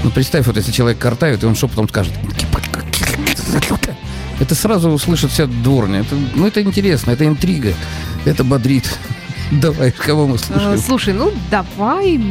Ну, 0.04 0.12
представь, 0.12 0.48
вот 0.48 0.56
если 0.56 0.72
человек 0.72 0.98
картавит, 1.00 1.44
и 1.44 1.46
он 1.46 1.56
шепотом 1.56 1.90
скажет... 1.90 2.14
Это 4.40 4.56
сразу 4.56 4.90
услышит 4.90 5.32
вся 5.32 5.48
дворня. 5.48 6.00
Это, 6.00 6.16
ну, 6.36 6.48
это 6.48 6.62
интересно, 6.62 7.12
это 7.12 7.26
интрига, 7.28 7.74
это 8.24 8.46
бодрит. 8.46 8.98
Давай, 9.52 9.92
кого 9.92 10.28
мы 10.28 10.36
Э, 10.36 10.38
слушаем? 10.40 10.78
Слушай, 10.80 11.14
ну 11.16 11.34
давай, 11.52 12.22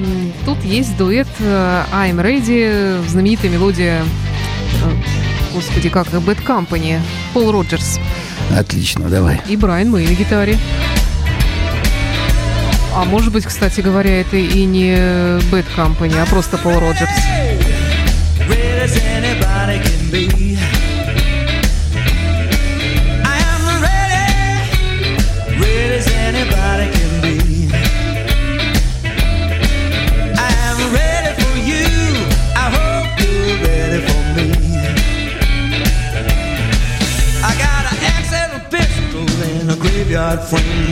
тут 0.46 0.62
есть 0.64 0.96
дуэт 0.96 1.26
э, 1.40 1.82
I'm 1.92 2.14
Ready, 2.22 3.06
знаменитая 3.08 3.50
мелодия, 3.50 4.02
господи, 5.54 5.88
как 5.88 6.08
Bad 6.08 6.44
Company, 6.44 7.00
Пол 7.32 7.52
Роджерс 7.52 7.98
Отлично, 8.56 9.08
давай. 9.08 9.40
и 9.48 9.56
Брайан 9.56 9.90
Мэй 9.90 10.06
на 10.06 10.12
гитаре. 10.12 10.58
А 12.94 13.04
может 13.04 13.32
быть, 13.32 13.44
кстати 13.44 13.80
говоря, 13.80 14.20
это 14.20 14.36
и 14.36 14.64
не 14.64 14.92
Bad 15.50 15.66
Company, 15.76 16.20
а 16.20 16.26
просто 16.26 16.58
Пол 16.58 16.78
Роджерс. 16.78 17.10
Red 20.10 20.47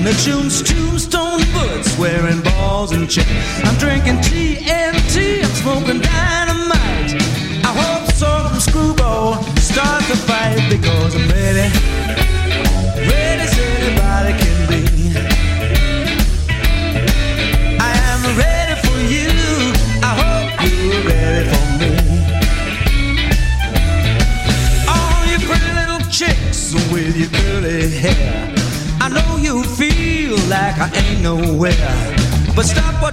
that 0.07 0.15
shoots 0.15 0.63
tombstone 0.63 1.43
bullets, 1.53 1.99
wearing 1.99 2.41
balls 2.43 2.93
and 2.93 3.11
chains. 3.11 3.27
I'm 3.65 3.75
drinking 3.75 4.19
TNT, 4.23 5.43
I'm 5.43 5.51
smoking 5.51 6.01
dynamite. 6.01 7.19
I 7.67 7.73
hope 7.75 8.13
some 8.13 8.61
screwball 8.61 9.43
start 9.57 10.05
to 10.05 10.17
fight 10.17 10.65
because 10.71 11.17
I'm 11.17 11.29
ready 11.29 12.26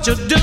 you 0.05 0.15
do. 0.27 0.42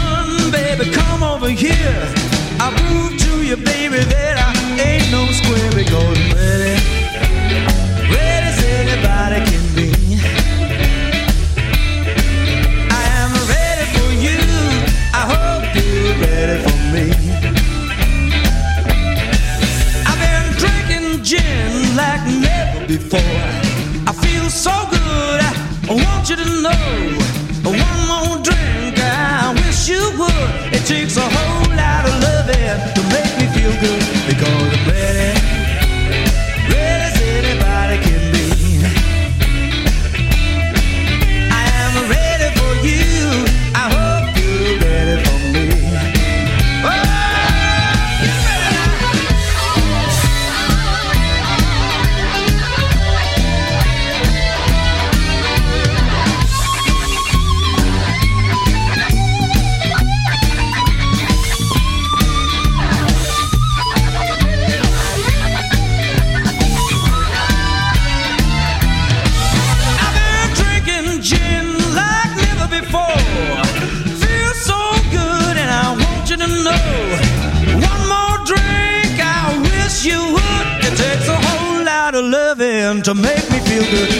To 83.14 83.20
make 83.20 83.50
me 83.50 83.58
feel 83.60 83.82
good. 83.90 84.19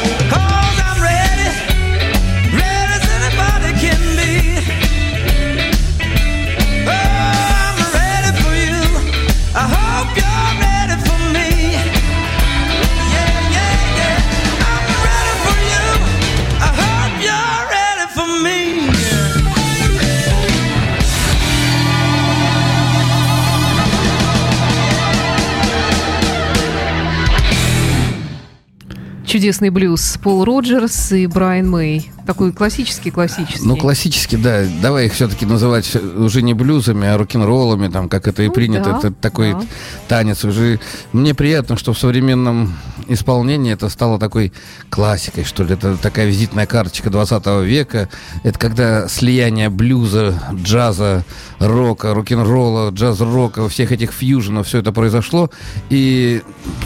Чудесный 29.51 29.71
блюз. 29.71 30.17
Пол 30.23 30.45
Роджерс 30.45 31.11
и 31.11 31.27
Брайан 31.27 31.69
Мэй. 31.69 32.13
Такой 32.25 32.53
классический-классический. 32.53 33.67
Ну, 33.67 33.77
классически, 33.77 34.37
да. 34.37 34.65
Давай 34.81 35.07
их 35.07 35.13
все-таки 35.13 35.45
называть 35.45 35.93
уже 35.97 36.43
не 36.43 36.55
блюзами, 36.55 37.09
а 37.09 37.19
рок-н-роллами, 37.19 37.89
там, 37.89 38.09
как 38.09 38.29
это 38.29 38.45
и 38.45 38.47
Ну, 38.47 38.53
принято. 38.53 38.93
да, 38.93 38.99
это 38.99 39.13
такой 39.13 39.55
да. 39.55 39.63
танец 40.07 40.45
уже. 40.45 40.79
Мне 41.13 41.35
приятно, 41.35 41.77
что 41.77 41.93
в 41.93 41.99
современном 41.99 42.77
исполнении 43.09 43.73
это 43.73 43.89
стало 43.89 44.21
такой 44.21 44.53
классикой, 44.89 45.43
что 45.43 45.65
ли. 45.65 45.75
Это 45.75 45.97
такая 45.97 46.27
визитная 46.27 46.67
карточка 46.67 47.11
20 47.11 47.45
века. 47.65 48.09
Это 48.45 48.57
когда 48.57 49.09
слияние 49.09 49.69
блюза, 49.69 50.41
джаза, 50.55 51.25
рока, 51.61 52.15
рок-н-ролла, 52.15 52.91
джаз-рока, 52.91 53.69
всех 53.69 53.93
этих 53.93 54.13
фьюженов, 54.13 54.67
все 54.67 54.79
это 54.79 54.93
произошло. 54.93 55.51
И 55.91 56.43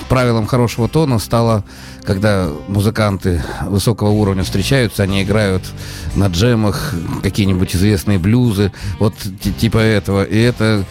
правилом 0.08 0.46
хорошего 0.46 0.88
тона 0.88 1.18
стало, 1.18 1.64
когда 2.02 2.48
музыканты 2.68 3.42
высокого 3.66 4.10
уровня 4.10 4.42
встречаются, 4.42 5.04
они 5.04 5.22
играют 5.22 5.62
на 6.16 6.26
джемах 6.26 6.92
какие-нибудь 7.22 7.74
известные 7.74 8.18
блюзы, 8.18 8.72
вот 8.98 9.14
ти- 9.40 9.52
типа 9.52 9.78
этого. 9.78 10.24
И 10.24 10.36
это 10.38 10.84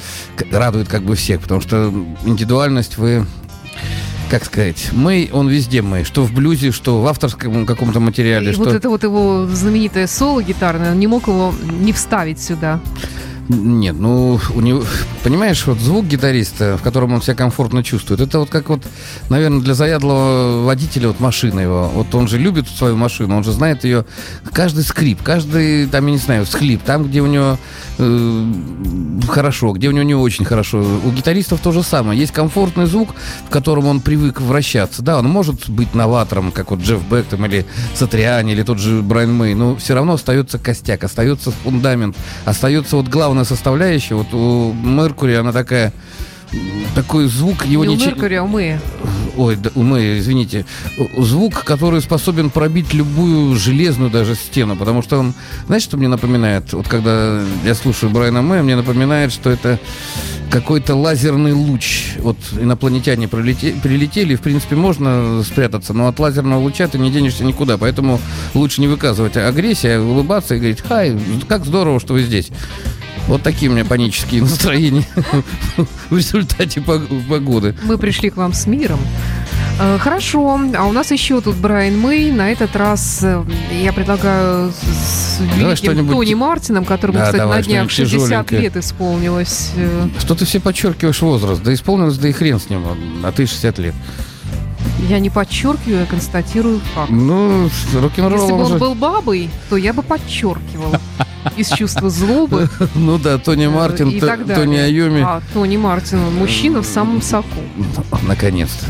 радует 0.52 0.88
как 0.88 1.04
бы 1.04 1.16
всех, 1.16 1.42
потому 1.42 1.62
что 1.62 1.94
индивидуальность 2.26 2.98
вы 2.98 3.26
как 4.30 4.46
сказать, 4.46 4.90
Мэй, 4.94 5.30
он 5.32 5.48
везде 5.48 5.84
Мэй, 5.84 6.04
что 6.06 6.24
в 6.24 6.34
блюзе, 6.34 6.72
что 6.72 7.02
в 7.04 7.08
авторском 7.08 7.68
каком-то 7.68 8.00
материале, 8.00 8.50
И 8.50 8.54
что... 8.54 8.64
вот 8.64 8.74
это 8.74 8.90
вот 8.90 9.04
его 9.04 9.46
знаменитое 9.46 10.08
соло 10.08 10.42
гитарное, 10.42 10.94
он 10.94 11.00
не 11.00 11.06
мог 11.06 11.28
его 11.28 11.54
не 11.64 11.94
вставить 11.94 12.42
сюда. 12.42 12.80
Нет, 13.50 13.96
ну, 14.00 14.40
у 14.56 14.62
него, 14.62 14.84
понимаешь, 15.24 15.66
вот 15.66 15.78
звук 15.80 16.06
гитариста, 16.06 16.78
в 16.78 16.82
котором 16.82 17.14
он 17.14 17.22
себя 17.22 17.36
комфортно 17.36 17.84
чувствует, 17.84 18.22
это 18.22 18.40
вот 18.40 18.50
как 18.50 18.70
вот, 18.70 18.84
наверное, 19.30 19.60
для 19.60 19.74
заядлого 19.74 20.64
водителя 20.64 21.10
вот 21.10 21.20
машина 21.20 21.60
его. 21.60 21.90
Вот 21.94 22.16
он 22.16 22.28
же 22.30 22.38
любит 22.38 22.70
свою 22.70 22.96
машину, 22.96 23.36
он 23.36 23.44
же 23.44 23.52
знает 23.52 23.84
ее, 23.84 24.06
каждый 24.54 24.84
скрип, 24.84 25.22
каждый, 25.22 25.88
там, 25.88 26.06
я 26.08 26.12
не 26.14 26.18
знаю, 26.18 26.46
схлип, 26.46 26.84
там, 26.84 27.04
где 27.04 27.22
у 27.22 27.26
него 27.26 27.58
э, 27.98 28.52
хорошо, 29.28 29.74
где 29.74 29.90
у 29.90 29.92
него 29.92 30.04
не 30.04 30.16
очень 30.16 30.46
хорошо. 30.46 30.80
У 31.04 31.12
гитаристов 31.12 31.60
то 31.60 31.72
же 31.72 31.84
самое. 31.84 32.20
Есть 32.20 32.32
комфортный 32.32 32.86
звук, 32.86 33.10
в 33.46 33.50
котором 33.50 33.88
он 33.88 34.00
привык 34.00 34.40
вращаться. 34.40 35.02
Да, 35.02 35.20
он 35.20 35.28
может 35.28 35.70
быть 35.70 35.94
новатором, 35.94 36.52
как 36.52 36.72
вот 36.72 36.80
Джефф 36.80 37.02
Бек 37.10 37.26
там, 37.26 37.46
или 37.46 37.66
Сатриани, 37.94 38.54
или 38.54 38.64
тот 38.64 38.80
же 38.80 39.02
Брайан 39.02 39.34
Мэй, 39.34 39.54
но 39.54 39.76
все 39.76 39.96
равно 39.96 40.14
остается 40.14 40.58
костяк, 40.60 41.04
остается 41.04 41.52
фундамент, 41.52 42.16
остается 42.46 42.96
вот 42.96 43.10
главная 43.34 43.46
составляющая. 43.46 44.14
Вот 44.14 44.32
у 44.32 44.74
Меркури 44.74 45.34
она 45.34 45.52
такая 45.52 45.92
такой 46.94 47.26
звук 47.26 47.66
его 47.66 47.84
не 47.84 47.90
у 47.90 47.96
ничего... 47.96 48.12
Меркури, 48.12 48.36
а 48.36 48.44
у 48.44 48.48
Мэя. 48.48 48.80
Ой, 49.36 49.56
да, 49.56 49.72
у 49.74 49.82
Мэя, 49.82 50.20
извините. 50.20 50.68
Звук, 51.18 51.64
который 51.64 52.00
способен 52.02 52.52
пробить 52.52 52.94
любую 52.94 53.56
железную 53.56 54.12
даже 54.12 54.36
стену, 54.36 54.76
потому 54.76 55.02
что 55.02 55.18
он, 55.18 55.34
знаешь, 55.66 55.82
что 55.82 55.98
мне 55.98 56.08
напоминает? 56.08 56.74
Вот 56.74 56.88
когда 56.88 57.42
я 57.66 57.74
слушаю 57.74 58.12
Брайана 58.12 58.44
Мэя, 58.44 58.62
мне 58.62 58.76
напоминает, 58.76 59.34
что 59.34 59.50
это 59.50 59.80
какой-то 60.54 60.94
лазерный 60.96 61.52
луч. 61.52 62.14
Вот 62.20 62.38
инопланетяне 62.60 63.26
прилете- 63.26 63.74
прилетели, 63.82 64.36
в 64.36 64.42
принципе, 64.42 64.76
можно 64.76 65.42
спрятаться, 65.44 65.94
но 65.94 66.08
от 66.08 66.20
лазерного 66.20 66.60
луча 66.62 66.88
ты 66.88 67.00
не 67.00 67.10
денешься 67.10 67.44
никуда, 67.44 67.80
поэтому 67.80 68.20
лучше 68.54 68.80
не 68.80 68.88
выказывать 68.88 69.36
агрессию, 69.36 70.00
а 70.00 70.06
улыбаться 70.06 70.54
и 70.54 70.60
говорить, 70.60 70.82
хай, 70.88 71.18
как 71.48 71.66
здорово, 71.66 72.00
что 72.00 72.14
вы 72.14 72.22
здесь. 72.22 72.50
Вот 73.28 73.42
такие 73.42 73.72
у 73.72 73.74
меня 73.74 73.84
панические 73.84 74.42
настроения 74.44 75.08
в 76.12 76.16
результате 76.16 76.82
пог- 76.82 77.08
погоды. 77.28 77.74
Мы 77.84 77.98
пришли 77.98 78.30
к 78.30 78.38
вам 78.38 78.54
с 78.54 78.68
миром. 78.68 79.00
Э, 79.80 79.98
Хорошо, 80.00 80.60
а 80.78 80.84
у 80.86 80.92
нас 80.92 81.12
еще 81.12 81.42
тут 81.42 81.56
Брайан 81.56 81.98
Мэй. 82.00 82.32
На 82.32 82.52
этот 82.52 82.76
раз 82.76 83.20
э, 83.24 83.44
я 83.82 83.92
предлагаю 83.92 84.72
с 84.72 85.40
Давай 85.40 85.76
великим 85.76 86.08
Тони 86.10 86.26
ти- 86.28 86.36
Мартином, 86.36 86.86
которому, 86.86 87.18
Да, 87.20 87.26
кстати, 87.26 87.40
давай 87.42 87.58
на 87.60 87.64
днях 87.64 87.90
что-нибудь 87.90 88.12
60 88.12 88.30
тяжеленькое. 88.30 88.62
лет 88.62 88.78
исполнилось. 88.78 89.72
Э, 89.76 90.08
Что 90.20 90.36
ты 90.36 90.46
все 90.46 90.60
подчеркиваешь 90.60 91.22
возраст? 91.22 91.64
Да 91.64 91.74
исполнилось, 91.74 92.18
да 92.18 92.28
и 92.28 92.32
хрен 92.32 92.60
с 92.60 92.70
ним, 92.70 92.84
а 93.24 93.32
ты 93.32 93.46
60 93.48 93.80
лет. 93.80 93.96
Я 95.10 95.20
не 95.20 95.30
подчеркиваю, 95.30 96.02
я 96.02 96.06
констатирую 96.06 96.80
факт. 96.94 97.10
Ну, 97.10 97.70
рок-н-ролл 97.94 98.40
Если 98.42 98.52
бы 98.54 98.60
он 98.60 98.66
уже... 98.66 98.78
был 98.78 98.96
бабой, 98.96 99.50
то 99.70 99.76
я 99.78 99.92
бы 99.92 100.02
подчеркивала. 100.04 101.00
Из 101.58 101.70
чувства 101.70 102.10
злобы 102.10 102.70
Ну 102.96 103.18
да, 103.18 103.38
Тони 103.38 103.68
Мартин, 103.68 104.10
и. 104.10 104.20
Тони 104.20 104.78
Айоми. 104.78 105.22
А 105.26 105.42
Тони 105.54 105.76
Мартин, 105.78 106.20
он 106.20 106.36
мужчина 106.36 106.82
в 106.82 106.86
самом 106.86 107.22
соку. 107.22 107.48
Наконец-то. 108.28 108.86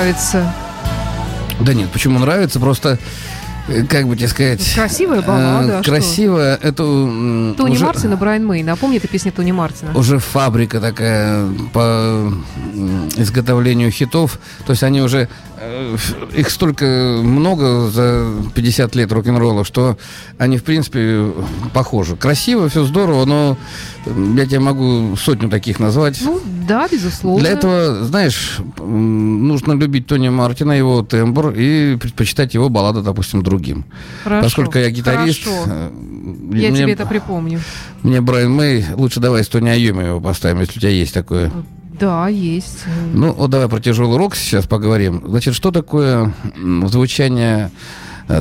Нравится. 0.00 0.52
Да 1.60 1.74
нет, 1.74 1.90
почему 1.90 2.18
нравится? 2.18 2.58
Просто 2.58 2.98
э, 3.68 3.84
как 3.84 4.08
бы 4.08 4.16
тебе 4.16 4.28
сказать... 4.28 4.74
Красивая 4.74 5.20
баллада, 5.20 5.72
э, 5.72 5.78
а 5.78 5.82
что? 5.82 5.90
Красивая. 5.92 6.58
Это 6.62 6.82
м, 6.84 7.54
Тони 7.54 7.72
уже, 7.72 7.84
Мартин 7.84 8.12
и 8.14 8.16
Брайан 8.16 8.46
Мэй. 8.46 8.62
Напомни, 8.62 8.96
это 8.96 9.08
песня 9.08 9.30
Тони 9.30 9.52
Мартина. 9.52 9.92
уже 9.94 10.18
фабрика 10.18 10.80
такая 10.80 11.46
по 11.74 12.32
изготовлению 13.16 13.90
хитов. 13.90 14.38
То 14.64 14.70
есть 14.70 14.82
они 14.82 15.02
уже... 15.02 15.28
э, 15.60 15.96
Их 16.36 16.50
столько 16.50 16.84
много 17.22 17.90
за 17.90 18.26
50 18.54 18.94
лет 18.96 19.12
рок-н-ролла, 19.12 19.64
что 19.64 19.96
они, 20.38 20.58
в 20.58 20.64
принципе, 20.64 21.32
похожи. 21.72 22.16
Красиво, 22.16 22.68
все 22.68 22.84
здорово, 22.84 23.24
но 23.26 23.56
я 24.06 24.46
тебе 24.46 24.60
могу 24.60 25.16
сотню 25.16 25.48
таких 25.48 25.78
назвать. 25.80 26.18
Ну, 26.22 26.40
да, 26.66 26.88
безусловно. 26.90 27.40
Для 27.40 27.50
этого, 27.52 28.04
знаешь, 28.04 28.58
нужно 28.78 29.72
любить 29.74 30.06
Тони 30.06 30.28
Мартина, 30.28 30.72
его 30.72 31.02
тембр 31.02 31.50
и 31.56 31.96
предпочитать 31.96 32.54
его 32.54 32.68
баллады, 32.68 33.02
допустим, 33.02 33.42
другим. 33.42 33.84
Хорошо. 34.24 34.44
Поскольку 34.44 34.78
я 34.78 34.90
гитарист, 34.90 35.44
Хорошо. 35.44 35.64
э, 35.66 35.90
Я 36.52 36.70
мне, 36.70 36.76
тебе 36.82 36.92
это 36.92 37.06
припомню. 37.06 37.60
мне 38.02 38.20
Брайан 38.20 38.52
Мэй, 38.52 38.84
лучше 38.94 39.20
давай 39.20 39.44
с 39.44 39.48
Тони 39.48 39.68
Айоми 39.68 40.04
его 40.04 40.20
поставим, 40.20 40.60
если 40.60 40.78
у 40.78 40.80
тебя 40.80 40.90
есть 40.90 41.12
такое. 41.14 41.50
Да, 42.00 42.28
есть. 42.28 42.84
Ну, 43.12 43.32
вот 43.32 43.50
давай 43.50 43.68
про 43.68 43.78
тяжелый 43.78 44.16
рок 44.16 44.34
сейчас 44.34 44.66
поговорим. 44.66 45.22
Значит, 45.26 45.54
что 45.54 45.70
такое 45.70 46.32
звучание 46.86 47.70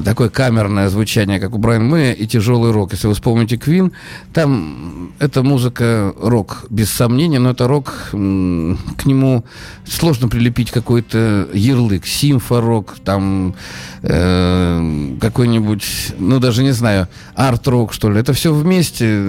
такое 0.03 0.29
камерное 0.29 0.89
звучание, 0.89 1.39
как 1.39 1.53
у 1.53 1.57
Брайана 1.57 1.85
Мэя, 1.85 2.13
и 2.13 2.27
тяжелый 2.27 2.71
рок. 2.71 2.91
Если 2.93 3.07
вы 3.07 3.13
вспомните 3.13 3.57
Квин, 3.57 3.91
там 4.33 4.51
м, 4.51 5.13
это 5.19 5.43
музыка 5.43 6.13
рок, 6.21 6.65
без 6.69 6.89
сомнения, 6.91 7.39
но 7.39 7.51
это 7.51 7.67
рок, 7.67 7.93
к 8.11 9.05
нему 9.05 9.43
сложно 9.85 10.27
прилепить 10.27 10.71
какой-то 10.71 11.47
ярлык, 11.53 12.05
симфорок, 12.05 12.97
там 13.03 13.55
э, 14.03 15.15
какой-нибудь, 15.19 16.13
ну 16.19 16.39
даже 16.39 16.63
не 16.63 16.71
знаю, 16.71 17.07
арт-рок, 17.35 17.93
что 17.93 18.09
ли. 18.09 18.19
Это 18.19 18.33
все 18.33 18.53
вместе, 18.53 19.23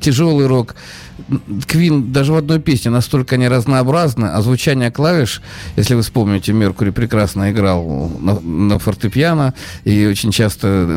тяжелый 0.00 0.46
рок. 0.46 0.74
Квин 1.66 2.12
даже 2.12 2.32
в 2.32 2.36
одной 2.36 2.60
песне 2.60 2.90
настолько 2.90 3.34
они 3.34 3.48
разнообразны, 3.48 4.26
а 4.26 4.40
звучание 4.40 4.90
клавиш, 4.90 5.42
если 5.76 5.94
вы 5.94 6.02
вспомните, 6.02 6.52
Меркури 6.52 6.90
прекрасно 6.90 7.50
играл 7.50 8.10
на, 8.20 8.38
на 8.40 8.78
фортепиано 8.78 9.52
и 9.84 10.06
очень 10.06 10.32
часто, 10.32 10.96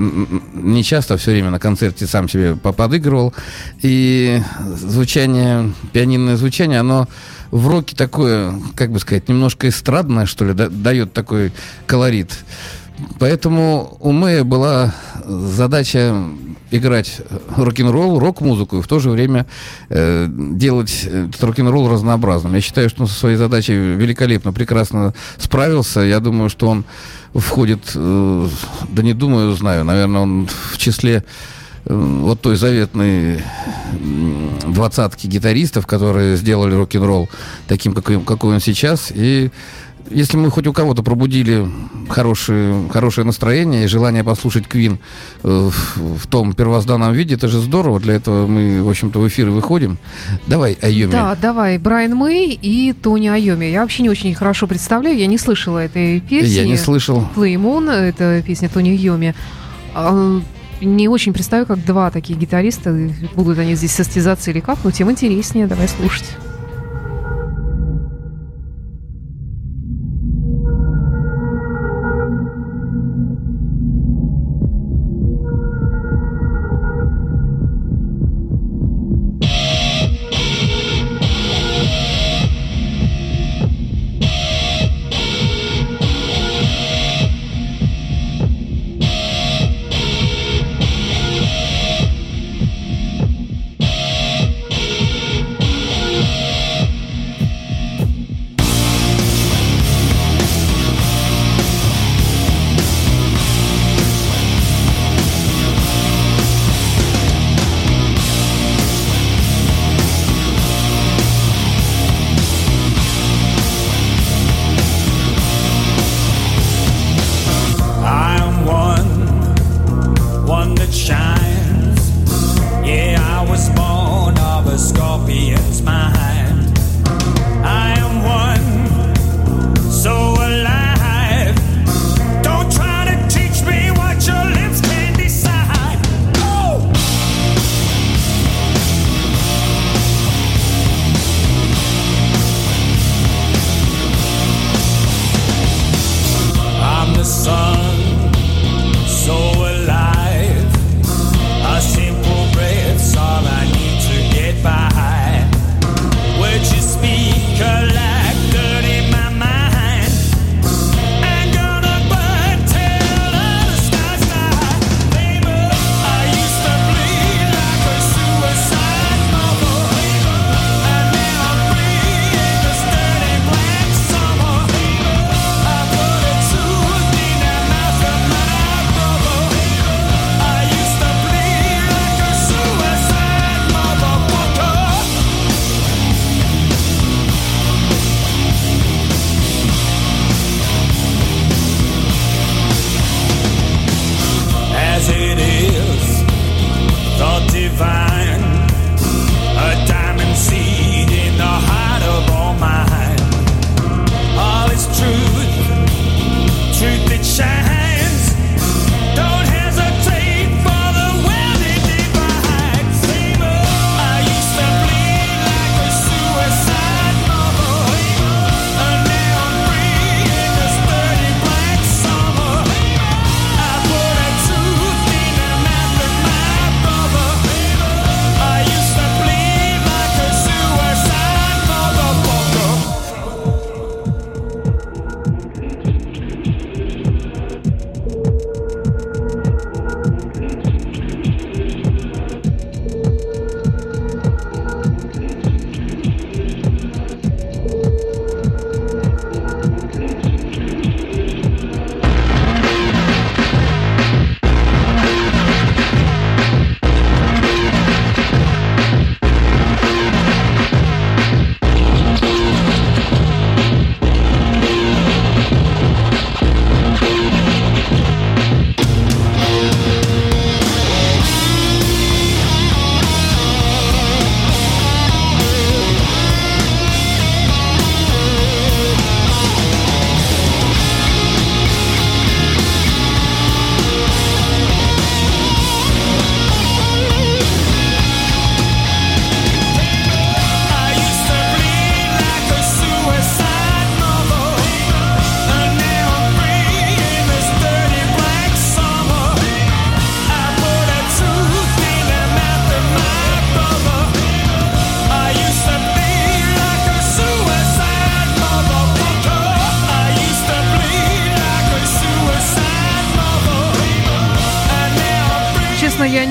не 0.53 0.83
часто, 0.83 1.13
а 1.13 1.17
все 1.17 1.31
время 1.31 1.49
на 1.49 1.59
концерте 1.59 2.07
сам 2.07 2.29
себе 2.29 2.55
поподыгрывал. 2.55 3.33
И 3.81 4.41
звучание, 4.77 5.73
пианинное 5.93 6.35
звучание, 6.35 6.79
оно 6.79 7.07
в 7.51 7.67
роке 7.67 7.95
такое, 7.95 8.53
как 8.75 8.91
бы 8.91 8.99
сказать, 8.99 9.27
немножко 9.27 9.67
эстрадное, 9.67 10.25
что 10.25 10.45
ли, 10.45 10.53
да- 10.53 10.69
дает 10.69 11.13
такой 11.13 11.51
колорит. 11.85 12.31
Поэтому 13.19 13.97
у 13.99 14.11
Мэя 14.11 14.43
была 14.43 14.93
задача 15.25 16.15
играть 16.71 17.21
рок-н-ролл, 17.55 18.17
рок-музыку 18.17 18.77
и 18.77 18.81
в 18.81 18.87
то 18.87 18.99
же 18.99 19.09
время 19.09 19.45
э, 19.89 20.27
делать 20.29 21.03
этот 21.03 21.43
рок-н-ролл 21.43 21.89
разнообразным. 21.89 22.55
Я 22.55 22.61
считаю, 22.61 22.89
что 22.89 23.03
он 23.03 23.07
со 23.07 23.13
своей 23.13 23.35
задачей 23.35 23.73
великолепно, 23.73 24.53
прекрасно 24.53 25.13
справился. 25.37 25.99
Я 25.99 26.19
думаю, 26.21 26.49
что 26.49 26.67
он 26.67 26.85
входит, 27.35 27.91
э, 27.93 28.47
да 28.89 29.03
не 29.03 29.13
думаю, 29.13 29.53
знаю, 29.53 29.83
наверное, 29.83 30.21
он 30.21 30.47
в 30.47 30.77
числе 30.77 31.25
э, 31.85 31.93
вот 31.93 32.39
той 32.39 32.55
заветной 32.55 33.43
двадцатки 34.65 35.27
гитаристов, 35.27 35.85
которые 35.85 36.37
сделали 36.37 36.73
рок-н-ролл 36.73 37.29
таким, 37.67 37.93
какой, 37.93 38.21
какой 38.21 38.55
он 38.55 38.61
сейчас. 38.61 39.11
И 39.13 39.51
если 40.09 40.37
мы 40.37 40.49
хоть 40.49 40.67
у 40.67 40.73
кого-то 40.73 41.03
пробудили 41.03 41.67
хорошее, 42.09 42.89
хорошее 42.91 43.25
настроение 43.25 43.85
и 43.85 43.87
желание 43.87 44.23
послушать 44.23 44.67
Квин 44.67 44.99
э, 45.43 45.69
в, 45.69 46.17
в 46.17 46.27
том 46.27 46.53
первозданном 46.53 47.13
виде, 47.13 47.35
это 47.35 47.47
же 47.47 47.59
здорово. 47.59 47.99
Для 47.99 48.15
этого 48.15 48.47
мы, 48.47 48.83
в 48.83 48.89
общем-то, 48.89 49.19
в 49.19 49.27
эфир 49.27 49.49
выходим. 49.49 49.97
Давай, 50.47 50.77
Айоми. 50.81 51.11
Да, 51.11 51.37
давай, 51.41 51.77
Брайан 51.77 52.15
Мэй 52.15 52.57
и 52.61 52.93
Тони 52.93 53.27
Айоми. 53.27 53.65
Я 53.65 53.81
вообще 53.81 54.03
не 54.03 54.09
очень 54.09 54.33
хорошо 54.33 54.67
представляю, 54.67 55.17
я 55.17 55.27
не 55.27 55.37
слышала 55.37 55.79
этой 55.79 56.19
песни. 56.19 56.49
Я 56.49 56.65
не 56.65 56.77
слышал. 56.77 57.27
Moon, 57.35 57.89
это 57.91 58.41
песня 58.45 58.69
Тони 58.69 58.89
Айоми. 58.89 59.35
А, 59.93 60.41
Не 60.81 61.07
очень 61.07 61.33
представляю, 61.33 61.67
как 61.67 61.85
два 61.85 62.09
таких 62.11 62.37
гитариста, 62.37 62.95
будут 63.35 63.59
они 63.59 63.75
здесь 63.75 63.91
состязаться 63.91 64.51
или 64.51 64.59
как, 64.59 64.79
но 64.83 64.91
тем 64.91 65.11
интереснее, 65.11 65.67
давай 65.67 65.87
слушать. 65.87 66.25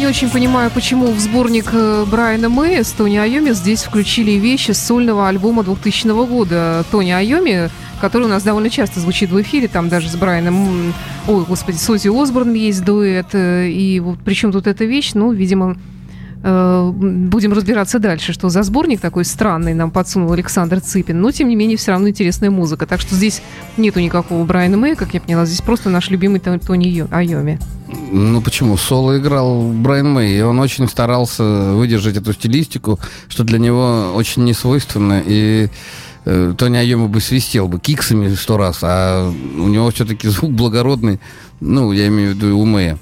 Не 0.01 0.07
очень 0.07 0.31
понимаю, 0.31 0.71
почему 0.71 1.13
в 1.13 1.21
сборник 1.21 1.67
э, 1.75 2.07
Брайана 2.11 2.49
Мэя 2.49 2.85
с 2.85 2.93
Тони 2.93 3.19
Айоми 3.19 3.51
здесь 3.51 3.83
включили 3.83 4.31
вещи 4.31 4.71
с 4.71 4.79
сольного 4.79 5.29
альбома 5.29 5.63
2000 5.63 6.27
года. 6.27 6.87
Тони 6.91 7.11
Айоми, 7.11 7.69
который 8.01 8.23
у 8.23 8.29
нас 8.29 8.43
довольно 8.43 8.71
часто 8.71 8.99
звучит 8.99 9.31
в 9.31 9.39
эфире, 9.43 9.69
там 9.69 9.91
даже 9.91 10.09
с 10.09 10.17
Брайаном, 10.17 10.95
ой, 11.29 11.45
господи, 11.45 11.77
с 11.77 11.91
Ози 11.91 12.09
Осборн 12.09 12.55
есть 12.55 12.83
дуэт, 12.83 13.35
э, 13.35 13.69
и 13.69 14.01
вот 14.01 14.21
причем 14.25 14.53
тут 14.53 14.67
эта 14.67 14.87
вещь, 14.87 15.11
ну, 15.13 15.33
видимо, 15.33 15.77
будем 16.43 17.53
разбираться 17.53 17.99
дальше, 17.99 18.33
что 18.33 18.49
за 18.49 18.63
сборник 18.63 19.01
такой 19.01 19.25
странный 19.25 19.75
нам 19.75 19.91
подсунул 19.91 20.33
Александр 20.33 20.81
Цыпин. 20.81 21.21
Но, 21.21 21.31
тем 21.31 21.49
не 21.49 21.57
менее, 21.57 21.77
все 21.77 21.93
равно 21.93 22.09
интересная 22.09 22.51
музыка. 22.51 22.87
Так 22.87 23.01
что 23.01 23.15
здесь 23.15 23.43
нету 23.77 24.01
никакого 24.01 24.45
Брайана 24.45 24.77
Мэя, 24.77 24.97
как 24.97 25.13
я 25.15 25.21
поняла. 25.21 25.45
Здесь 25.45 25.61
просто 25.61 25.91
наш 25.91 26.09
любимый 26.11 26.41
Тони 26.41 27.07
Айоми. 27.11 27.59
Ну 28.13 28.41
почему? 28.41 28.77
Соло 28.77 29.19
играл 29.19 29.63
Брайан 29.73 30.13
Мэй, 30.13 30.39
и 30.39 30.43
он 30.43 30.59
очень 30.61 30.89
старался 30.89 31.43
выдержать 31.75 32.17
эту 32.17 32.33
стилистику, 32.33 32.99
что 33.29 33.45
для 33.45 33.59
него 33.59 34.13
очень 34.15 34.45
не 34.45 34.55
свойственно. 34.55 35.23
И 35.25 35.69
э, 36.25 36.55
Тони 36.57 36.77
Айоми 36.77 37.09
бы 37.09 37.21
свистел 37.21 37.69
бы 37.69 37.79
киксами 37.81 38.35
сто 38.35 38.57
раз, 38.57 38.79
а 38.83 39.31
у 39.31 39.69
него 39.69 39.91
все-таки 39.91 40.29
звук 40.29 40.53
благородный, 40.53 41.21
ну, 41.61 41.93
я 41.93 42.09
имею 42.09 42.33
в 42.33 42.37
виду 42.37 42.59
у 42.59 42.65
Мэя. 42.65 42.99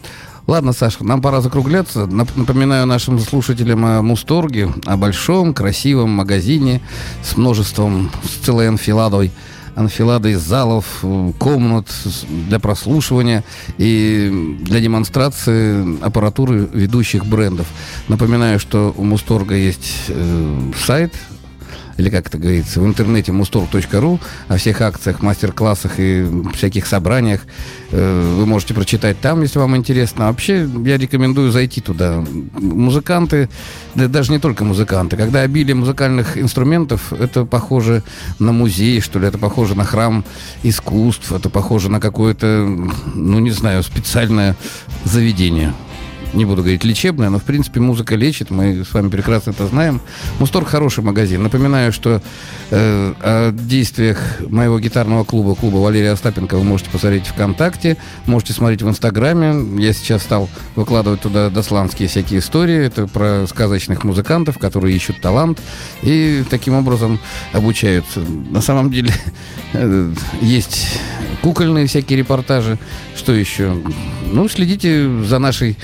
Ладно, 0.48 0.72
Саша, 0.72 1.04
нам 1.04 1.20
пора 1.20 1.42
закругляться. 1.42 2.06
Напоминаю 2.06 2.86
нашим 2.86 3.18
слушателям 3.18 3.84
о 3.84 4.00
Мусторге, 4.00 4.72
о 4.86 4.96
большом, 4.96 5.52
красивом 5.52 6.08
магазине 6.08 6.80
с 7.22 7.36
множеством, 7.36 8.10
с 8.24 8.44
целой 8.46 8.68
анфиладой 8.68 9.30
анфиладой 9.74 10.34
залов, 10.34 11.04
комнат 11.38 11.86
для 12.48 12.58
прослушивания 12.58 13.44
и 13.76 14.56
для 14.62 14.80
демонстрации 14.80 16.02
аппаратуры 16.02 16.68
ведущих 16.72 17.24
брендов. 17.26 17.68
Напоминаю, 18.08 18.58
что 18.58 18.92
у 18.96 19.04
Мусторга 19.04 19.54
есть 19.54 20.06
э, 20.08 20.72
сайт 20.84 21.14
или 21.98 22.10
как 22.10 22.28
это 22.28 22.38
говорится, 22.38 22.80
в 22.80 22.86
интернете 22.86 23.32
mustor.ru 23.32 24.20
о 24.46 24.56
всех 24.56 24.80
акциях, 24.80 25.20
мастер-классах 25.20 25.94
и 25.98 26.26
всяких 26.54 26.86
собраниях. 26.86 27.40
Э, 27.90 28.34
вы 28.38 28.46
можете 28.46 28.72
прочитать 28.72 29.20
там, 29.20 29.42
если 29.42 29.58
вам 29.58 29.76
интересно. 29.76 30.28
А 30.28 30.30
вообще, 30.30 30.68
я 30.84 30.96
рекомендую 30.96 31.50
зайти 31.50 31.80
туда. 31.80 32.24
Музыканты, 32.54 33.48
да 33.96 34.06
даже 34.06 34.30
не 34.30 34.38
только 34.38 34.64
музыканты, 34.64 35.16
когда 35.16 35.40
обилие 35.40 35.74
музыкальных 35.74 36.38
инструментов, 36.38 37.12
это 37.12 37.44
похоже 37.44 38.04
на 38.38 38.52
музей, 38.52 39.00
что 39.00 39.18
ли, 39.18 39.26
это 39.26 39.38
похоже 39.38 39.74
на 39.74 39.84
храм 39.84 40.24
искусств, 40.62 41.32
это 41.32 41.50
похоже 41.50 41.90
на 41.90 41.98
какое-то, 41.98 42.64
ну, 43.14 43.40
не 43.40 43.50
знаю, 43.50 43.82
специальное 43.82 44.56
заведение 45.04 45.74
не 46.32 46.44
буду 46.44 46.62
говорить 46.62 46.84
лечебная, 46.84 47.30
но 47.30 47.38
в 47.38 47.44
принципе 47.44 47.80
музыка 47.80 48.14
лечит, 48.14 48.50
мы 48.50 48.84
с 48.84 48.92
вами 48.92 49.08
прекрасно 49.08 49.50
это 49.50 49.66
знаем. 49.66 50.00
Мусторг 50.38 50.68
хороший 50.68 51.02
магазин. 51.02 51.42
Напоминаю, 51.42 51.92
что 51.92 52.20
э, 52.70 53.14
о 53.20 53.52
действиях 53.52 54.40
моего 54.48 54.78
гитарного 54.78 55.24
клуба, 55.24 55.54
клуба 55.54 55.78
Валерия 55.78 56.12
Остапенко 56.12 56.56
вы 56.56 56.64
можете 56.64 56.90
посмотреть 56.90 57.26
ВКонтакте, 57.26 57.96
можете 58.26 58.52
смотреть 58.52 58.82
в 58.82 58.88
Инстаграме. 58.88 59.82
Я 59.82 59.92
сейчас 59.92 60.22
стал 60.22 60.48
выкладывать 60.76 61.22
туда 61.22 61.50
досланские 61.50 62.08
всякие 62.08 62.40
истории. 62.40 62.76
Это 62.76 63.06
про 63.06 63.46
сказочных 63.46 64.04
музыкантов, 64.04 64.58
которые 64.58 64.94
ищут 64.94 65.20
талант 65.20 65.60
и 66.02 66.44
таким 66.50 66.74
образом 66.74 67.18
обучаются. 67.52 68.20
На 68.20 68.60
самом 68.60 68.90
деле 68.90 69.12
э, 69.72 70.12
есть 70.40 71.00
кукольные 71.42 71.86
всякие 71.86 72.18
репортажи. 72.18 72.78
Что 73.16 73.32
еще? 73.32 73.76
Ну, 74.32 74.48
следите 74.48 75.08
за 75.24 75.38
нашей 75.38 75.76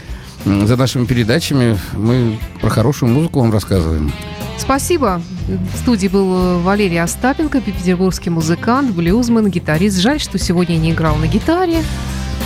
за 0.44 0.76
нашими 0.76 1.04
передачами. 1.04 1.78
Мы 1.94 2.38
про 2.60 2.70
хорошую 2.70 3.12
музыку 3.12 3.40
вам 3.40 3.52
рассказываем. 3.52 4.12
Спасибо. 4.58 5.20
В 5.48 5.78
студии 5.78 6.08
был 6.08 6.60
Валерий 6.60 7.00
Остапенко, 7.00 7.60
петербургский 7.60 8.30
музыкант, 8.30 8.92
блюзмен, 8.92 9.48
гитарист. 9.48 9.98
Жаль, 9.98 10.20
что 10.20 10.38
сегодня 10.38 10.76
не 10.76 10.92
играл 10.92 11.16
на 11.16 11.26
гитаре. 11.26 11.82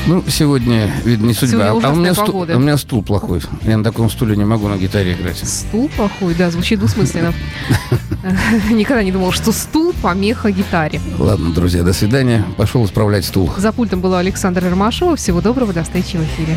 Ну, 0.06 0.24
сегодня, 0.26 0.90
видно, 1.04 1.26
не 1.26 1.34
судьба. 1.34 1.70
А 1.70 1.74
у, 1.74 1.94
меня 1.94 2.14
стул, 2.14 2.40
у 2.40 2.58
меня 2.58 2.76
стул 2.78 3.02
плохой. 3.02 3.40
Я 3.62 3.76
на 3.76 3.84
таком 3.84 4.08
стуле 4.08 4.36
не 4.36 4.44
могу 4.44 4.68
на 4.68 4.78
гитаре 4.78 5.12
играть. 5.12 5.36
Стул 5.36 5.90
плохой, 5.96 6.34
да, 6.34 6.50
звучит 6.50 6.78
двусмысленно. 6.78 7.34
Никогда 8.70 9.02
не 9.02 9.12
думал, 9.12 9.32
что 9.32 9.52
стул 9.52 9.92
помеха 10.00 10.50
гитаре. 10.50 11.00
Ладно, 11.18 11.52
друзья, 11.52 11.82
до 11.82 11.92
свидания. 11.92 12.44
Пошел 12.56 12.84
исправлять 12.86 13.24
стул. 13.24 13.52
За 13.56 13.70
пультом 13.70 14.00
была 14.00 14.20
Александра 14.20 14.68
Ромашова. 14.70 15.16
Всего 15.16 15.40
доброго, 15.40 15.72
до 15.72 15.82
встречи 15.82 16.16
в 16.16 16.22
эфире. 16.22 16.56